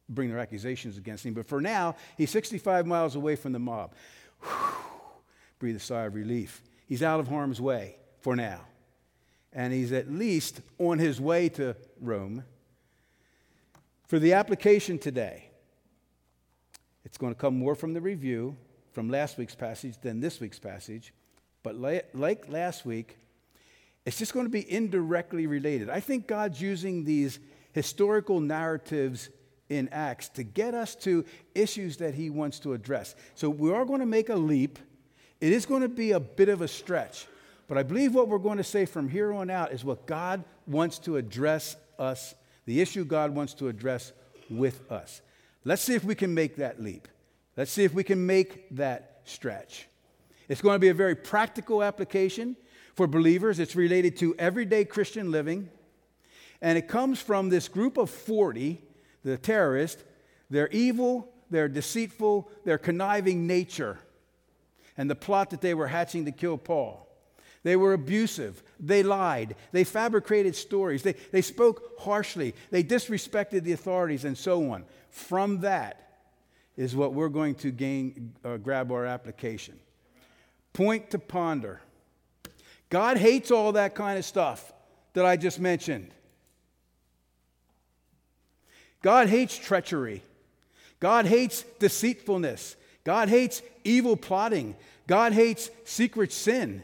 [0.09, 1.35] bring their accusations against him.
[1.35, 3.95] But for now, he's 65 miles away from the mob.
[4.42, 4.77] Whew,
[5.59, 6.62] breathe a sigh of relief.
[6.87, 8.61] He's out of harm's way for now.
[9.53, 12.45] And he's at least on his way to Rome.
[14.07, 15.51] For the application today,
[17.05, 18.57] it's going to come more from the review
[18.97, 21.13] from last week's passage than this week's passage.
[21.63, 23.19] But like last week,
[24.07, 25.91] it's just going to be indirectly related.
[25.91, 27.39] I think God's using these
[27.73, 29.29] historical narratives
[29.69, 33.15] in Acts to get us to issues that he wants to address.
[33.35, 34.79] So we are going to make a leap.
[35.43, 37.27] It is going to be a bit of a stretch.
[37.69, 40.43] But I believe what we're going to say from here on out is what God
[40.67, 44.13] wants to address us, the issue God wants to address
[44.49, 45.21] with us.
[45.67, 47.09] Let's see if we can make that leap.
[47.57, 49.88] Let's see if we can make that stretch.
[50.49, 52.57] It's going to be a very practical application
[52.95, 53.59] for believers.
[53.59, 55.71] It's related to everyday Christian living.
[56.61, 58.81] And it comes from this group of 40,
[59.25, 60.03] the terrorists.
[60.51, 63.99] They're evil, they're deceitful, they're conniving nature,
[64.97, 67.07] and the plot that they were hatching to kill Paul.
[67.62, 68.62] They were abusive.
[68.79, 69.57] They lied.
[69.73, 71.03] They fabricated stories.
[71.03, 72.55] They, they spoke harshly.
[72.71, 74.85] They disrespected the authorities and so on.
[75.11, 76.06] From that,
[76.77, 79.79] is what we're going to gain, uh, grab our application.
[80.73, 81.81] Point to ponder.
[82.91, 84.73] God hates all that kind of stuff
[85.15, 86.11] that I just mentioned.
[89.03, 90.23] God hates treachery.
[91.01, 92.77] God hates deceitfulness.
[93.05, 94.77] God hates evil plotting.
[95.07, 96.83] God hates secret sin.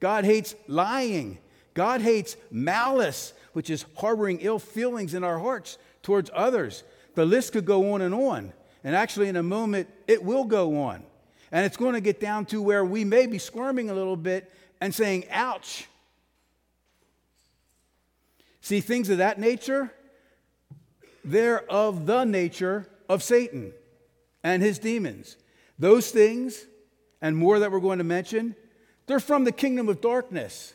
[0.00, 1.38] God hates lying.
[1.74, 6.84] God hates malice, which is harboring ill feelings in our hearts towards others.
[7.14, 8.52] The list could go on and on.
[8.84, 11.02] And actually, in a moment, it will go on.
[11.52, 14.52] And it's going to get down to where we may be squirming a little bit
[14.80, 15.86] and saying, ouch.
[18.60, 19.92] See, things of that nature,
[21.24, 23.72] they're of the nature of Satan
[24.42, 25.36] and his demons.
[25.78, 26.64] Those things,
[27.20, 28.56] and more that we're going to mention,
[29.06, 30.74] they're from the kingdom of darkness.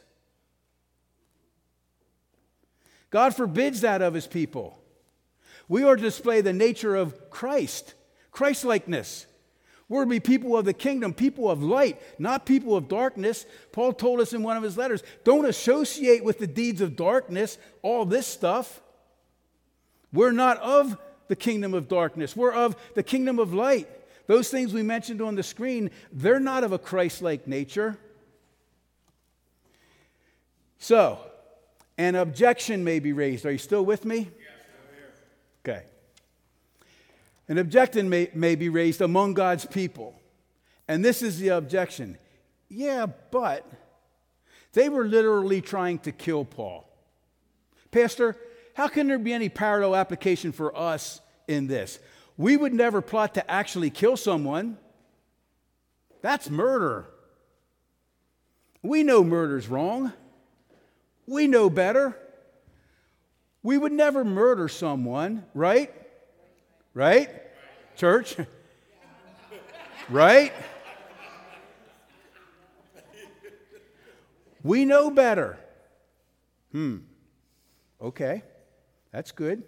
[3.10, 4.78] God forbids that of his people.
[5.70, 7.93] We are to display the nature of Christ
[8.38, 9.25] Christlikeness.
[9.89, 13.47] We're to be people of the kingdom, people of light, not people of darkness.
[13.71, 17.57] Paul told us in one of his letters don't associate with the deeds of darkness,
[17.81, 18.79] all this stuff.
[20.13, 23.89] We're not of the kingdom of darkness, we're of the kingdom of light.
[24.27, 27.97] Those things we mentioned on the screen, they're not of a Christ like nature.
[30.77, 31.17] So,
[31.97, 33.47] An objection may be raised.
[33.47, 34.17] Are you still with me?
[34.17, 34.27] Yes,
[35.65, 35.77] I'm here.
[35.81, 35.97] Okay.
[37.50, 40.20] An objection may, may be raised among God's people.
[40.88, 42.18] And this is the objection.
[42.70, 43.66] Yeah, but
[44.74, 46.88] they were literally trying to kill Paul.
[47.91, 48.36] Pastor,
[48.74, 52.00] how can there be any parallel application for us in this?
[52.38, 54.78] We would never plot to actually kill someone.
[56.22, 57.08] That's murder.
[58.84, 60.14] We know murder's wrong.
[61.26, 62.18] We know better.
[63.64, 65.91] We would never murder someone, right?
[66.98, 67.30] Right?
[67.95, 68.36] Church?
[70.10, 70.52] right?
[74.64, 75.60] We know better.
[76.72, 76.98] Hmm.
[78.02, 78.41] Okay.
[79.12, 79.62] That's good.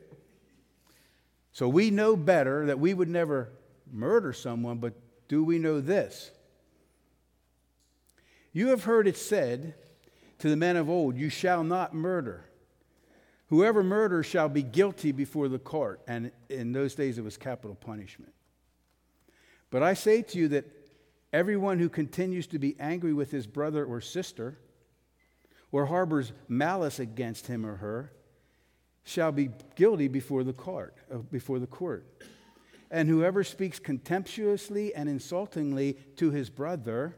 [1.51, 3.51] So we know better that we would never
[3.91, 4.95] murder someone, but
[5.27, 6.31] do we know this?
[8.53, 9.75] You have heard it said
[10.39, 12.48] to the men of old, You shall not murder.
[13.49, 16.01] Whoever murders shall be guilty before the court.
[16.07, 18.33] And in those days, it was capital punishment.
[19.71, 20.65] But I say to you that
[21.33, 24.59] everyone who continues to be angry with his brother or sister,
[25.71, 28.11] or harbors malice against him or her,
[29.03, 30.95] shall be guilty before the court.
[31.11, 32.05] Uh, before the court.
[32.91, 37.15] And whoever speaks contemptuously and insultingly to his brother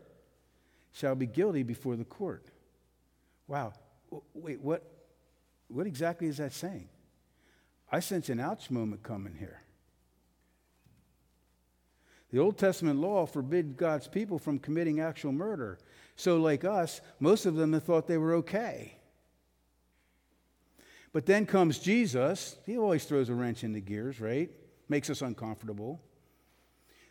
[0.93, 2.45] shall be guilty before the court.
[3.47, 3.73] Wow.
[4.34, 5.00] Wait, what,
[5.72, 6.89] what exactly is that saying?
[7.91, 9.61] I sense an ouch moment coming here.
[12.32, 15.78] The Old Testament law forbid God's people from committing actual murder.
[16.15, 18.93] So, like us, most of them thought they were okay.
[21.13, 22.55] But then comes Jesus.
[22.65, 24.49] He always throws a wrench in the gears, right?
[24.88, 26.01] Makes us uncomfortable.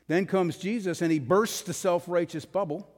[0.08, 2.90] Then comes Jesus and he bursts the self righteous bubble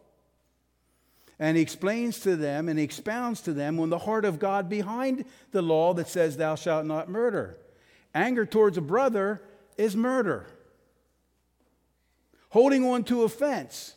[1.39, 5.25] and he explains to them and expounds to them on the heart of God behind
[5.51, 7.59] the law that says, Thou shalt not murder.
[8.15, 9.43] Anger towards a brother
[9.77, 10.47] is murder.
[12.51, 13.95] Holding on to offense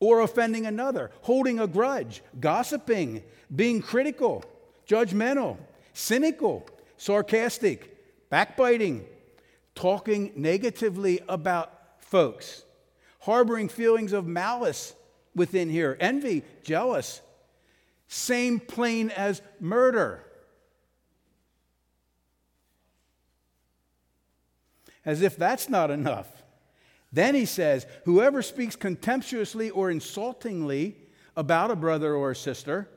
[0.00, 3.22] or offending another, holding a grudge, gossiping,
[3.54, 4.44] being critical,
[4.88, 5.56] judgmental,
[5.92, 7.96] cynical, sarcastic,
[8.28, 9.04] backbiting,
[9.74, 12.64] talking negatively about folks,
[13.20, 14.94] harboring feelings of malice
[15.34, 17.20] within here envy, jealous.
[18.08, 20.24] Same plane as murder.
[25.04, 26.26] As if that's not enough.
[27.12, 30.96] Then he says, Whoever speaks contemptuously or insultingly
[31.36, 32.88] about a brother or a sister,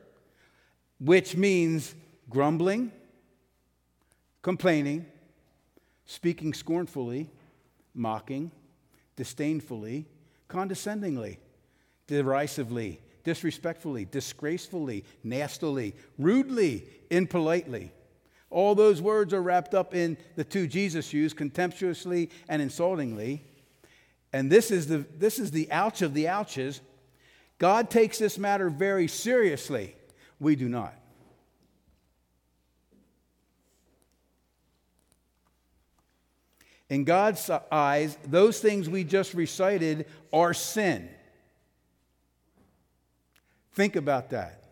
[1.00, 1.94] which means
[2.28, 2.92] grumbling,
[4.42, 5.06] complaining,
[6.06, 7.30] speaking scornfully,
[7.94, 8.50] mocking,
[9.16, 10.06] disdainfully,
[10.48, 11.38] condescendingly
[12.06, 17.92] derisively, disrespectfully, disgracefully, nastily, rudely, impolitely.
[18.50, 23.42] All those words are wrapped up in the two Jesus used, contemptuously and insultingly.
[24.32, 26.80] And this is the, this is the ouch of the ouches.
[27.58, 29.96] God takes this matter very seriously.
[30.38, 30.94] We do not.
[36.90, 41.08] In God's eyes, those things we just recited are sin.
[43.74, 44.62] Think about that.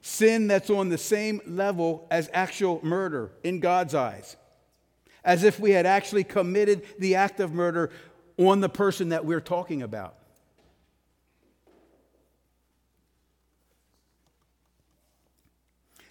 [0.00, 4.36] Sin that's on the same level as actual murder in God's eyes,
[5.24, 7.90] as if we had actually committed the act of murder
[8.38, 10.16] on the person that we're talking about.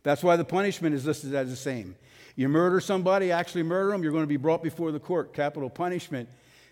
[0.03, 1.95] That's why the punishment is listed as the same.
[2.35, 5.69] You murder somebody, actually murder them, you're going to be brought before the court, capital
[5.69, 6.29] punishment.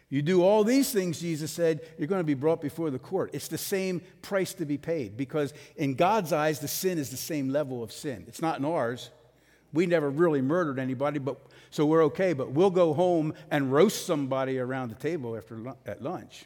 [0.10, 3.30] You do all these things, Jesus said, you're going to be brought before the court.
[3.32, 7.18] It's the same price to be paid because, in God's eyes, the sin is the
[7.18, 8.26] same level of sin.
[8.28, 9.12] It's not in ours.
[9.72, 11.38] We never really murdered anybody, but,
[11.70, 16.02] so we're okay, but we'll go home and roast somebody around the table after, at
[16.02, 16.46] lunch.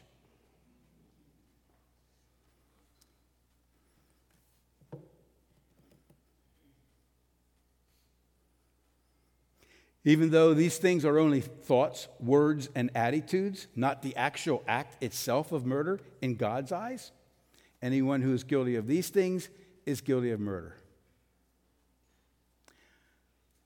[10.05, 15.51] Even though these things are only thoughts, words, and attitudes, not the actual act itself
[15.51, 17.11] of murder in God's eyes,
[17.81, 19.47] anyone who is guilty of these things
[19.85, 20.75] is guilty of murder.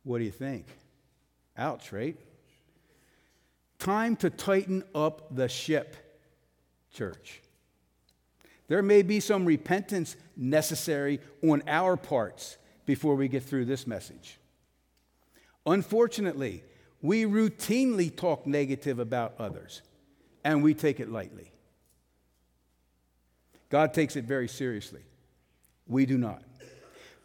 [0.03, 0.67] What do you think?
[1.57, 2.17] Ouch, right?
[3.79, 5.95] Time to tighten up the ship,
[6.93, 7.41] church.
[8.67, 14.39] There may be some repentance necessary on our parts before we get through this message.
[15.67, 16.63] Unfortunately,
[17.01, 19.81] we routinely talk negative about others
[20.43, 21.51] and we take it lightly.
[23.69, 25.01] God takes it very seriously.
[25.85, 26.41] We do not.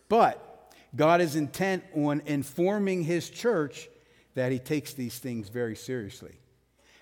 [0.08, 3.88] But God is intent on informing his church
[4.34, 6.34] that he takes these things very seriously.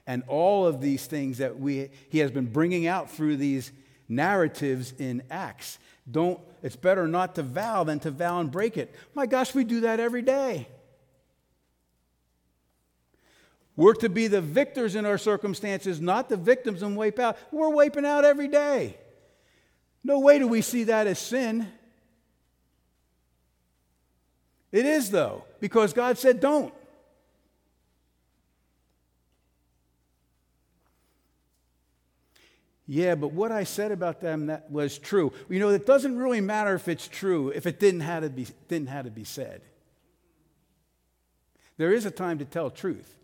[0.07, 3.72] And all of these things that we, he has been bringing out through these
[4.09, 5.78] narratives in Acts.
[6.11, 8.95] Don't, it's better not to vow than to vow and break it.
[9.14, 10.68] My gosh, we do that every day.
[13.77, 17.39] We're to be the victors in our circumstances, not the victims and wipe out.
[17.51, 18.99] We're wiping out every day.
[20.03, 21.66] No way do we see that as sin.
[24.73, 26.73] It is, though, because God said don't.
[32.93, 35.33] Yeah, but what I said about them that was true.
[35.49, 38.49] You know, it doesn't really matter if it's true if it didn't have to be,
[38.66, 39.62] didn't have to be said.
[41.77, 43.14] There is a time to tell truth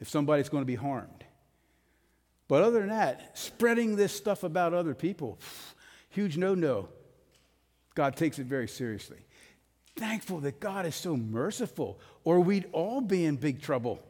[0.00, 1.24] if somebody's going to be harmed.
[2.48, 5.38] But other than that, spreading this stuff about other people,
[6.10, 6.88] huge no no.
[7.94, 9.18] God takes it very seriously.
[9.96, 14.00] Thankful that God is so merciful, or we'd all be in big trouble.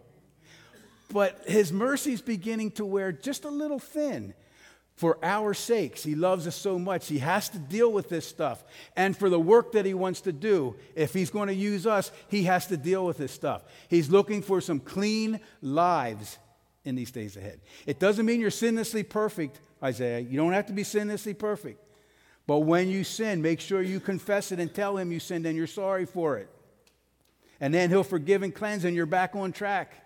[1.13, 4.35] But his mercy is beginning to wear just a little thin
[4.97, 6.03] for our sakes.
[6.03, 7.07] He loves us so much.
[7.07, 8.65] He has to deal with this stuff.
[8.97, 12.11] And for the work that he wants to do, if he's going to use us,
[12.29, 13.63] he has to deal with this stuff.
[13.89, 16.39] He's looking for some clean lives
[16.85, 17.61] in these days ahead.
[17.85, 20.21] It doesn't mean you're sinlessly perfect, Isaiah.
[20.21, 21.83] You don't have to be sinlessly perfect.
[22.47, 25.57] But when you sin, make sure you confess it and tell him you sinned and
[25.57, 26.49] you're sorry for it.
[27.61, 30.06] And then he'll forgive and cleanse and you're back on track.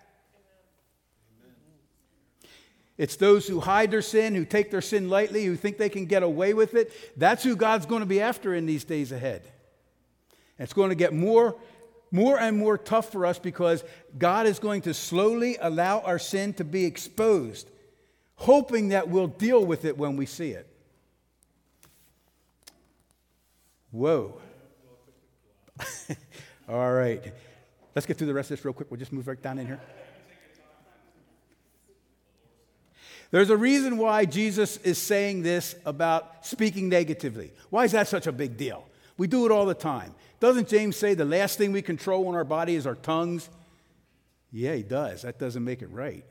[3.01, 6.05] It's those who hide their sin, who take their sin lightly, who think they can
[6.05, 6.93] get away with it.
[7.17, 9.41] That's who God's going to be after in these days ahead.
[10.59, 11.55] It's going to get more,
[12.11, 13.83] more and more tough for us because
[14.19, 17.71] God is going to slowly allow our sin to be exposed,
[18.35, 20.67] hoping that we'll deal with it when we see it.
[23.89, 24.39] Whoa.
[26.69, 27.33] All right.
[27.95, 28.91] Let's get through the rest of this real quick.
[28.91, 29.81] We'll just move right down in here.
[33.31, 37.51] There's a reason why Jesus is saying this about speaking negatively.
[37.69, 38.85] Why is that such a big deal?
[39.17, 40.13] We do it all the time.
[40.41, 43.49] Doesn't James say the last thing we control in our body is our tongues?
[44.51, 45.21] Yeah, he does.
[45.21, 46.25] That doesn't make it right.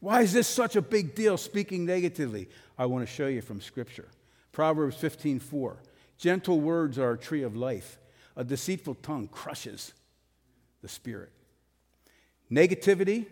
[0.00, 2.48] Why is this such a big deal, speaking negatively?
[2.76, 4.08] I want to show you from Scripture.
[4.50, 5.76] Proverbs 15:4.
[6.18, 7.98] Gentle words are a tree of life.
[8.34, 9.92] A deceitful tongue crushes
[10.80, 11.30] the spirit.
[12.50, 13.26] Negativity,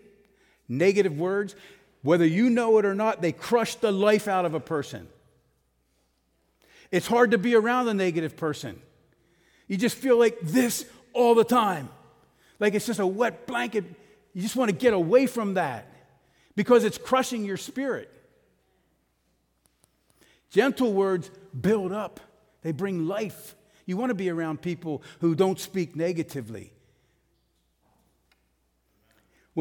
[0.68, 1.56] negative words,
[2.03, 5.09] whether you know it or not, they crush the life out of a person.
[6.90, 8.80] It's hard to be around a negative person.
[9.68, 11.88] You just feel like this all the time.
[12.59, 13.84] Like it's just a wet blanket.
[14.34, 15.86] You just want to get away from that
[16.57, 18.11] because it's crushing your spirit.
[20.51, 22.20] Gentle words build up,
[22.62, 23.55] they bring life.
[23.86, 26.72] You want to be around people who don't speak negatively.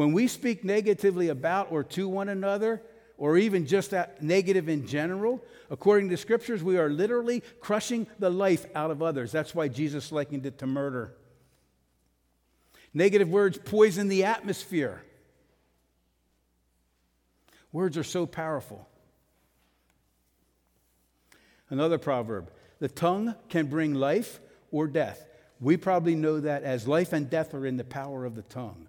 [0.00, 2.80] When we speak negatively about or to one another,
[3.18, 8.30] or even just that negative in general, according to scriptures, we are literally crushing the
[8.30, 9.30] life out of others.
[9.30, 11.12] That's why Jesus likened it to murder.
[12.94, 15.02] Negative words poison the atmosphere.
[17.70, 18.88] Words are so powerful.
[21.68, 24.40] Another proverb the tongue can bring life
[24.70, 25.28] or death.
[25.60, 28.86] We probably know that as life and death are in the power of the tongue.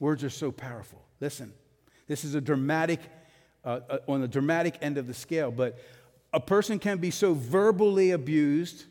[0.00, 1.02] Words are so powerful.
[1.20, 1.52] Listen,
[2.06, 3.00] this is a dramatic,
[3.64, 5.78] uh, uh, on the dramatic end of the scale, but
[6.32, 8.84] a person can be so verbally abused,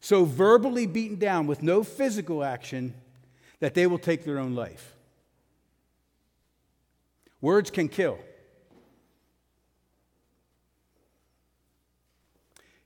[0.00, 2.94] so verbally beaten down with no physical action
[3.60, 4.94] that they will take their own life.
[7.40, 8.18] Words can kill.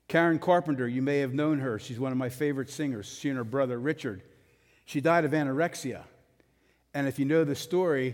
[0.09, 1.77] Karen Carpenter, you may have known her.
[1.77, 3.07] She's one of my favorite singers.
[3.07, 4.23] She and her brother Richard.
[4.85, 6.03] She died of anorexia.
[6.99, 8.13] And if you know the story,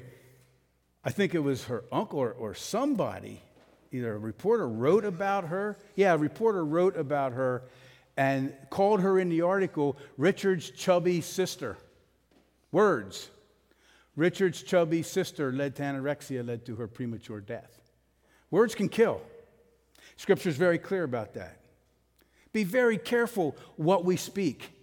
[1.04, 3.42] I think it was her uncle or, or somebody,
[3.92, 5.76] either a reporter wrote about her.
[5.96, 7.64] Yeah, a reporter wrote about her
[8.16, 11.78] and called her in the article Richard's chubby sister.
[12.72, 13.28] Words.
[14.16, 17.82] Richard's chubby sister led to anorexia, led to her premature death.
[18.52, 19.20] Words can kill.
[20.16, 21.58] Scripture is very clear about that.
[22.54, 24.74] Be very careful what we speak.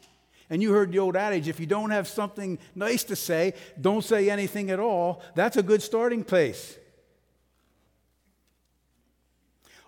[0.51, 4.05] And you heard the old adage if you don't have something nice to say, don't
[4.05, 5.23] say anything at all.
[5.35, 6.77] That's a good starting place.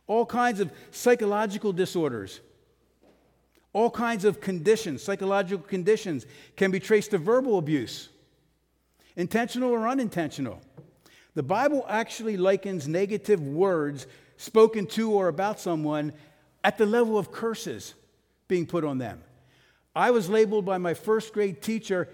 [0.06, 2.40] All kinds of psychological disorders,
[3.72, 6.26] all kinds of conditions, psychological conditions,
[6.56, 8.10] can be traced to verbal abuse,
[9.16, 10.60] intentional or unintentional.
[11.34, 16.12] The Bible actually likens negative words spoken to or about someone
[16.62, 17.94] at the level of curses
[18.46, 19.22] being put on them.
[19.94, 22.08] I was labeled by my first grade teacher,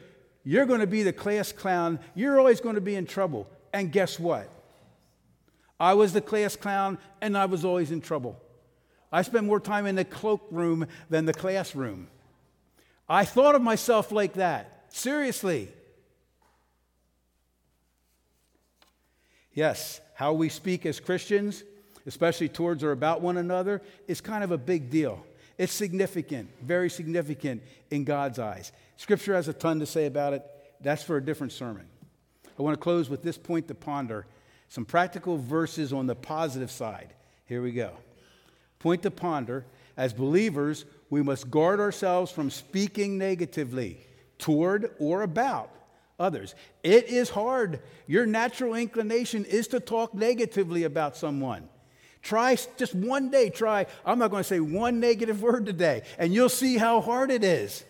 [0.44, 1.98] You're going to be the class clown.
[2.14, 3.46] You're always going to be in trouble.
[3.72, 4.50] And guess what?
[5.78, 8.40] I was the class clown and I was always in trouble.
[9.12, 12.08] I spent more time in the cloakroom than the classroom.
[13.08, 14.84] I thought of myself like that.
[14.90, 15.68] Seriously.
[19.52, 21.64] Yes, how we speak as Christians,
[22.06, 25.24] especially towards or about one another, is kind of a big deal.
[25.60, 28.72] It's significant, very significant in God's eyes.
[28.96, 30.42] Scripture has a ton to say about it.
[30.80, 31.84] That's for a different sermon.
[32.58, 34.24] I want to close with this point to ponder
[34.70, 37.12] some practical verses on the positive side.
[37.44, 37.92] Here we go.
[38.78, 39.66] Point to ponder
[39.98, 44.00] as believers, we must guard ourselves from speaking negatively
[44.38, 45.70] toward or about
[46.18, 46.54] others.
[46.82, 47.80] It is hard.
[48.06, 51.68] Your natural inclination is to talk negatively about someone.
[52.22, 53.86] Try just one day, try.
[54.04, 57.42] I'm not going to say one negative word today, and you'll see how hard it
[57.42, 57.84] is.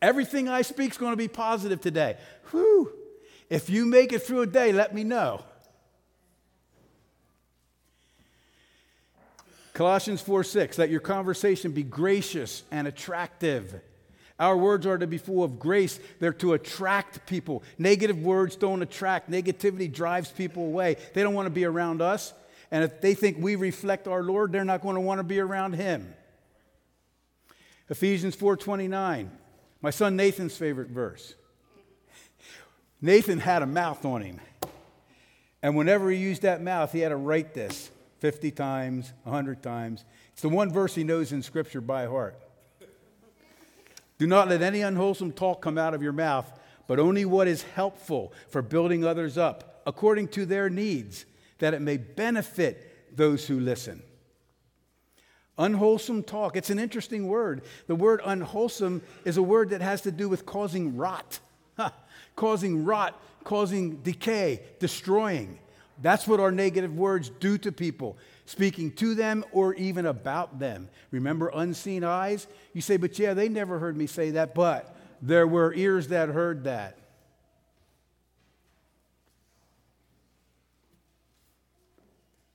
[0.00, 2.16] Everything I speak is going to be positive today.
[2.50, 2.92] Whew.
[3.50, 5.42] If you make it through a day, let me know.
[9.72, 13.80] Colossians 4 6, let your conversation be gracious and attractive
[14.38, 15.98] our words are to be full of grace.
[16.20, 17.62] They're to attract people.
[17.76, 19.30] Negative words don't attract.
[19.30, 20.96] Negativity drives people away.
[21.14, 22.32] They don't want to be around us.
[22.70, 25.40] And if they think we reflect our Lord, they're not going to want to be
[25.40, 26.14] around him.
[27.88, 29.30] Ephesians 4:29.
[29.80, 31.34] My son Nathan's favorite verse.
[33.00, 34.40] Nathan had a mouth on him.
[35.62, 40.04] And whenever he used that mouth, he had to write this 50 times, 100 times.
[40.32, 42.40] It's the one verse he knows in scripture by heart.
[44.18, 46.50] Do not let any unwholesome talk come out of your mouth,
[46.86, 51.24] but only what is helpful for building others up according to their needs,
[51.58, 54.02] that it may benefit those who listen.
[55.56, 57.62] Unwholesome talk, it's an interesting word.
[57.86, 61.40] The word unwholesome is a word that has to do with causing rot,
[62.36, 65.58] causing rot, causing decay, destroying.
[66.00, 68.18] That's what our negative words do to people
[68.48, 70.88] speaking to them or even about them.
[71.10, 72.46] Remember unseen eyes?
[72.72, 76.30] You say, but yeah, they never heard me say that, but there were ears that
[76.30, 76.96] heard that.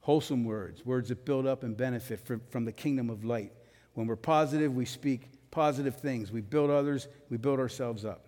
[0.02, 3.52] Wholesome words, words that build up and benefit from, from the kingdom of light.
[3.94, 6.32] When we're positive, we speak positive things.
[6.32, 8.26] We build others, we build ourselves up.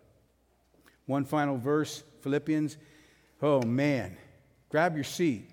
[1.08, 2.78] One final verse, Philippians.
[3.42, 4.16] Oh man,
[4.70, 5.50] grab your seat.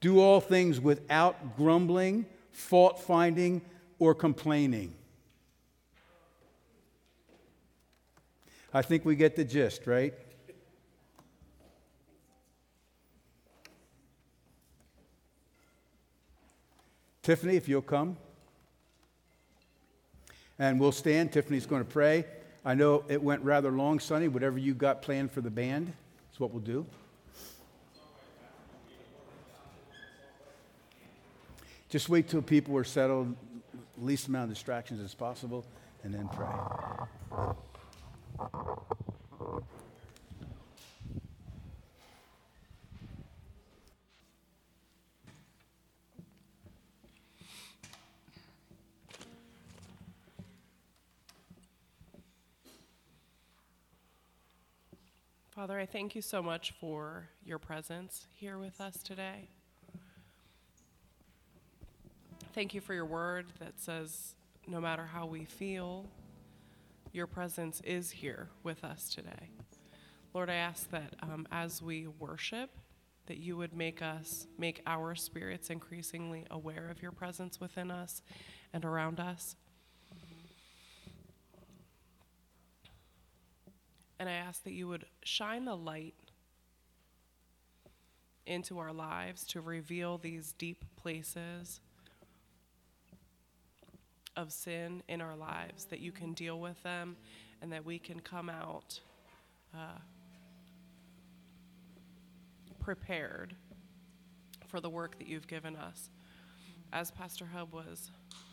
[0.00, 3.62] Do all things without grumbling, fault finding,
[3.98, 4.94] or complaining.
[8.74, 10.12] I think we get the gist, right?
[17.22, 18.16] Tiffany, if you'll come.
[20.58, 21.32] And we'll stand.
[21.32, 22.24] Tiffany's going to pray.
[22.64, 24.28] I know it went rather long, Sonny.
[24.28, 25.92] Whatever you got planned for the band
[26.32, 26.86] is what we'll do.
[31.96, 33.34] Just wait till people are settled,
[33.96, 35.64] least amount of distractions as possible,
[36.04, 36.46] and then pray.
[55.48, 59.48] Father, I thank you so much for your presence here with us today.
[62.56, 64.34] Thank you for your word that says
[64.66, 66.06] no matter how we feel,
[67.12, 69.50] your presence is here with us today.
[70.32, 72.70] Lord, I ask that um, as we worship,
[73.26, 78.22] that you would make us, make our spirits increasingly aware of your presence within us
[78.72, 79.56] and around us.
[84.18, 86.14] And I ask that you would shine the light
[88.46, 91.82] into our lives to reveal these deep places
[94.36, 97.16] of sin in our lives, that you can deal with them
[97.62, 99.00] and that we can come out
[99.74, 99.98] uh,
[102.80, 103.54] prepared
[104.66, 106.10] for the work that you've given us.
[106.92, 108.10] As Pastor Hub was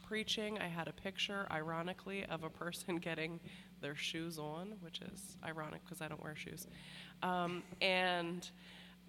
[0.08, 3.40] preaching, I had a picture, ironically, of a person getting
[3.82, 6.68] their shoes on, which is ironic because I don't wear shoes.
[7.22, 8.50] Um, and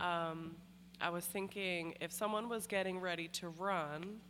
[0.01, 0.57] um,
[1.01, 4.21] I was thinking if someone was getting ready to run,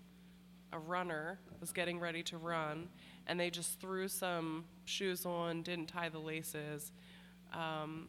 [0.75, 2.89] a runner was getting ready to run,
[3.27, 6.93] and they just threw some shoes on, didn't tie the laces,
[7.53, 8.09] um,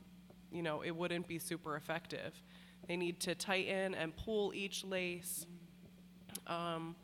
[0.52, 2.34] you know, it wouldn't be super effective.
[2.88, 5.46] They need to tighten and pull each lace.
[6.48, 6.96] Um,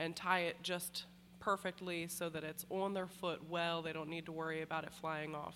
[0.00, 1.04] and tie it just
[1.38, 3.82] perfectly so that it's on their foot well.
[3.82, 5.54] They don't need to worry about it flying off.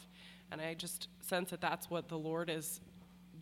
[0.52, 2.80] And I just sense that that's what the Lord is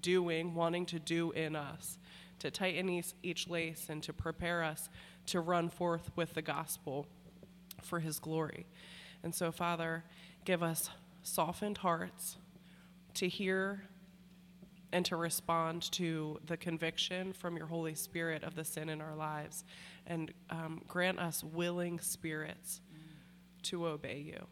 [0.00, 1.98] doing, wanting to do in us,
[2.38, 4.88] to tighten each, each lace and to prepare us
[5.26, 7.06] to run forth with the gospel
[7.82, 8.66] for his glory.
[9.22, 10.04] And so, Father,
[10.44, 10.90] give us
[11.22, 12.36] softened hearts
[13.14, 13.84] to hear
[14.92, 19.14] and to respond to the conviction from your Holy Spirit of the sin in our
[19.14, 19.64] lives.
[20.06, 22.80] And um, grant us willing spirits
[23.62, 24.46] to obey you.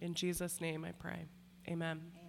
[0.00, 1.26] In Jesus' name I pray.
[1.68, 2.19] Amen.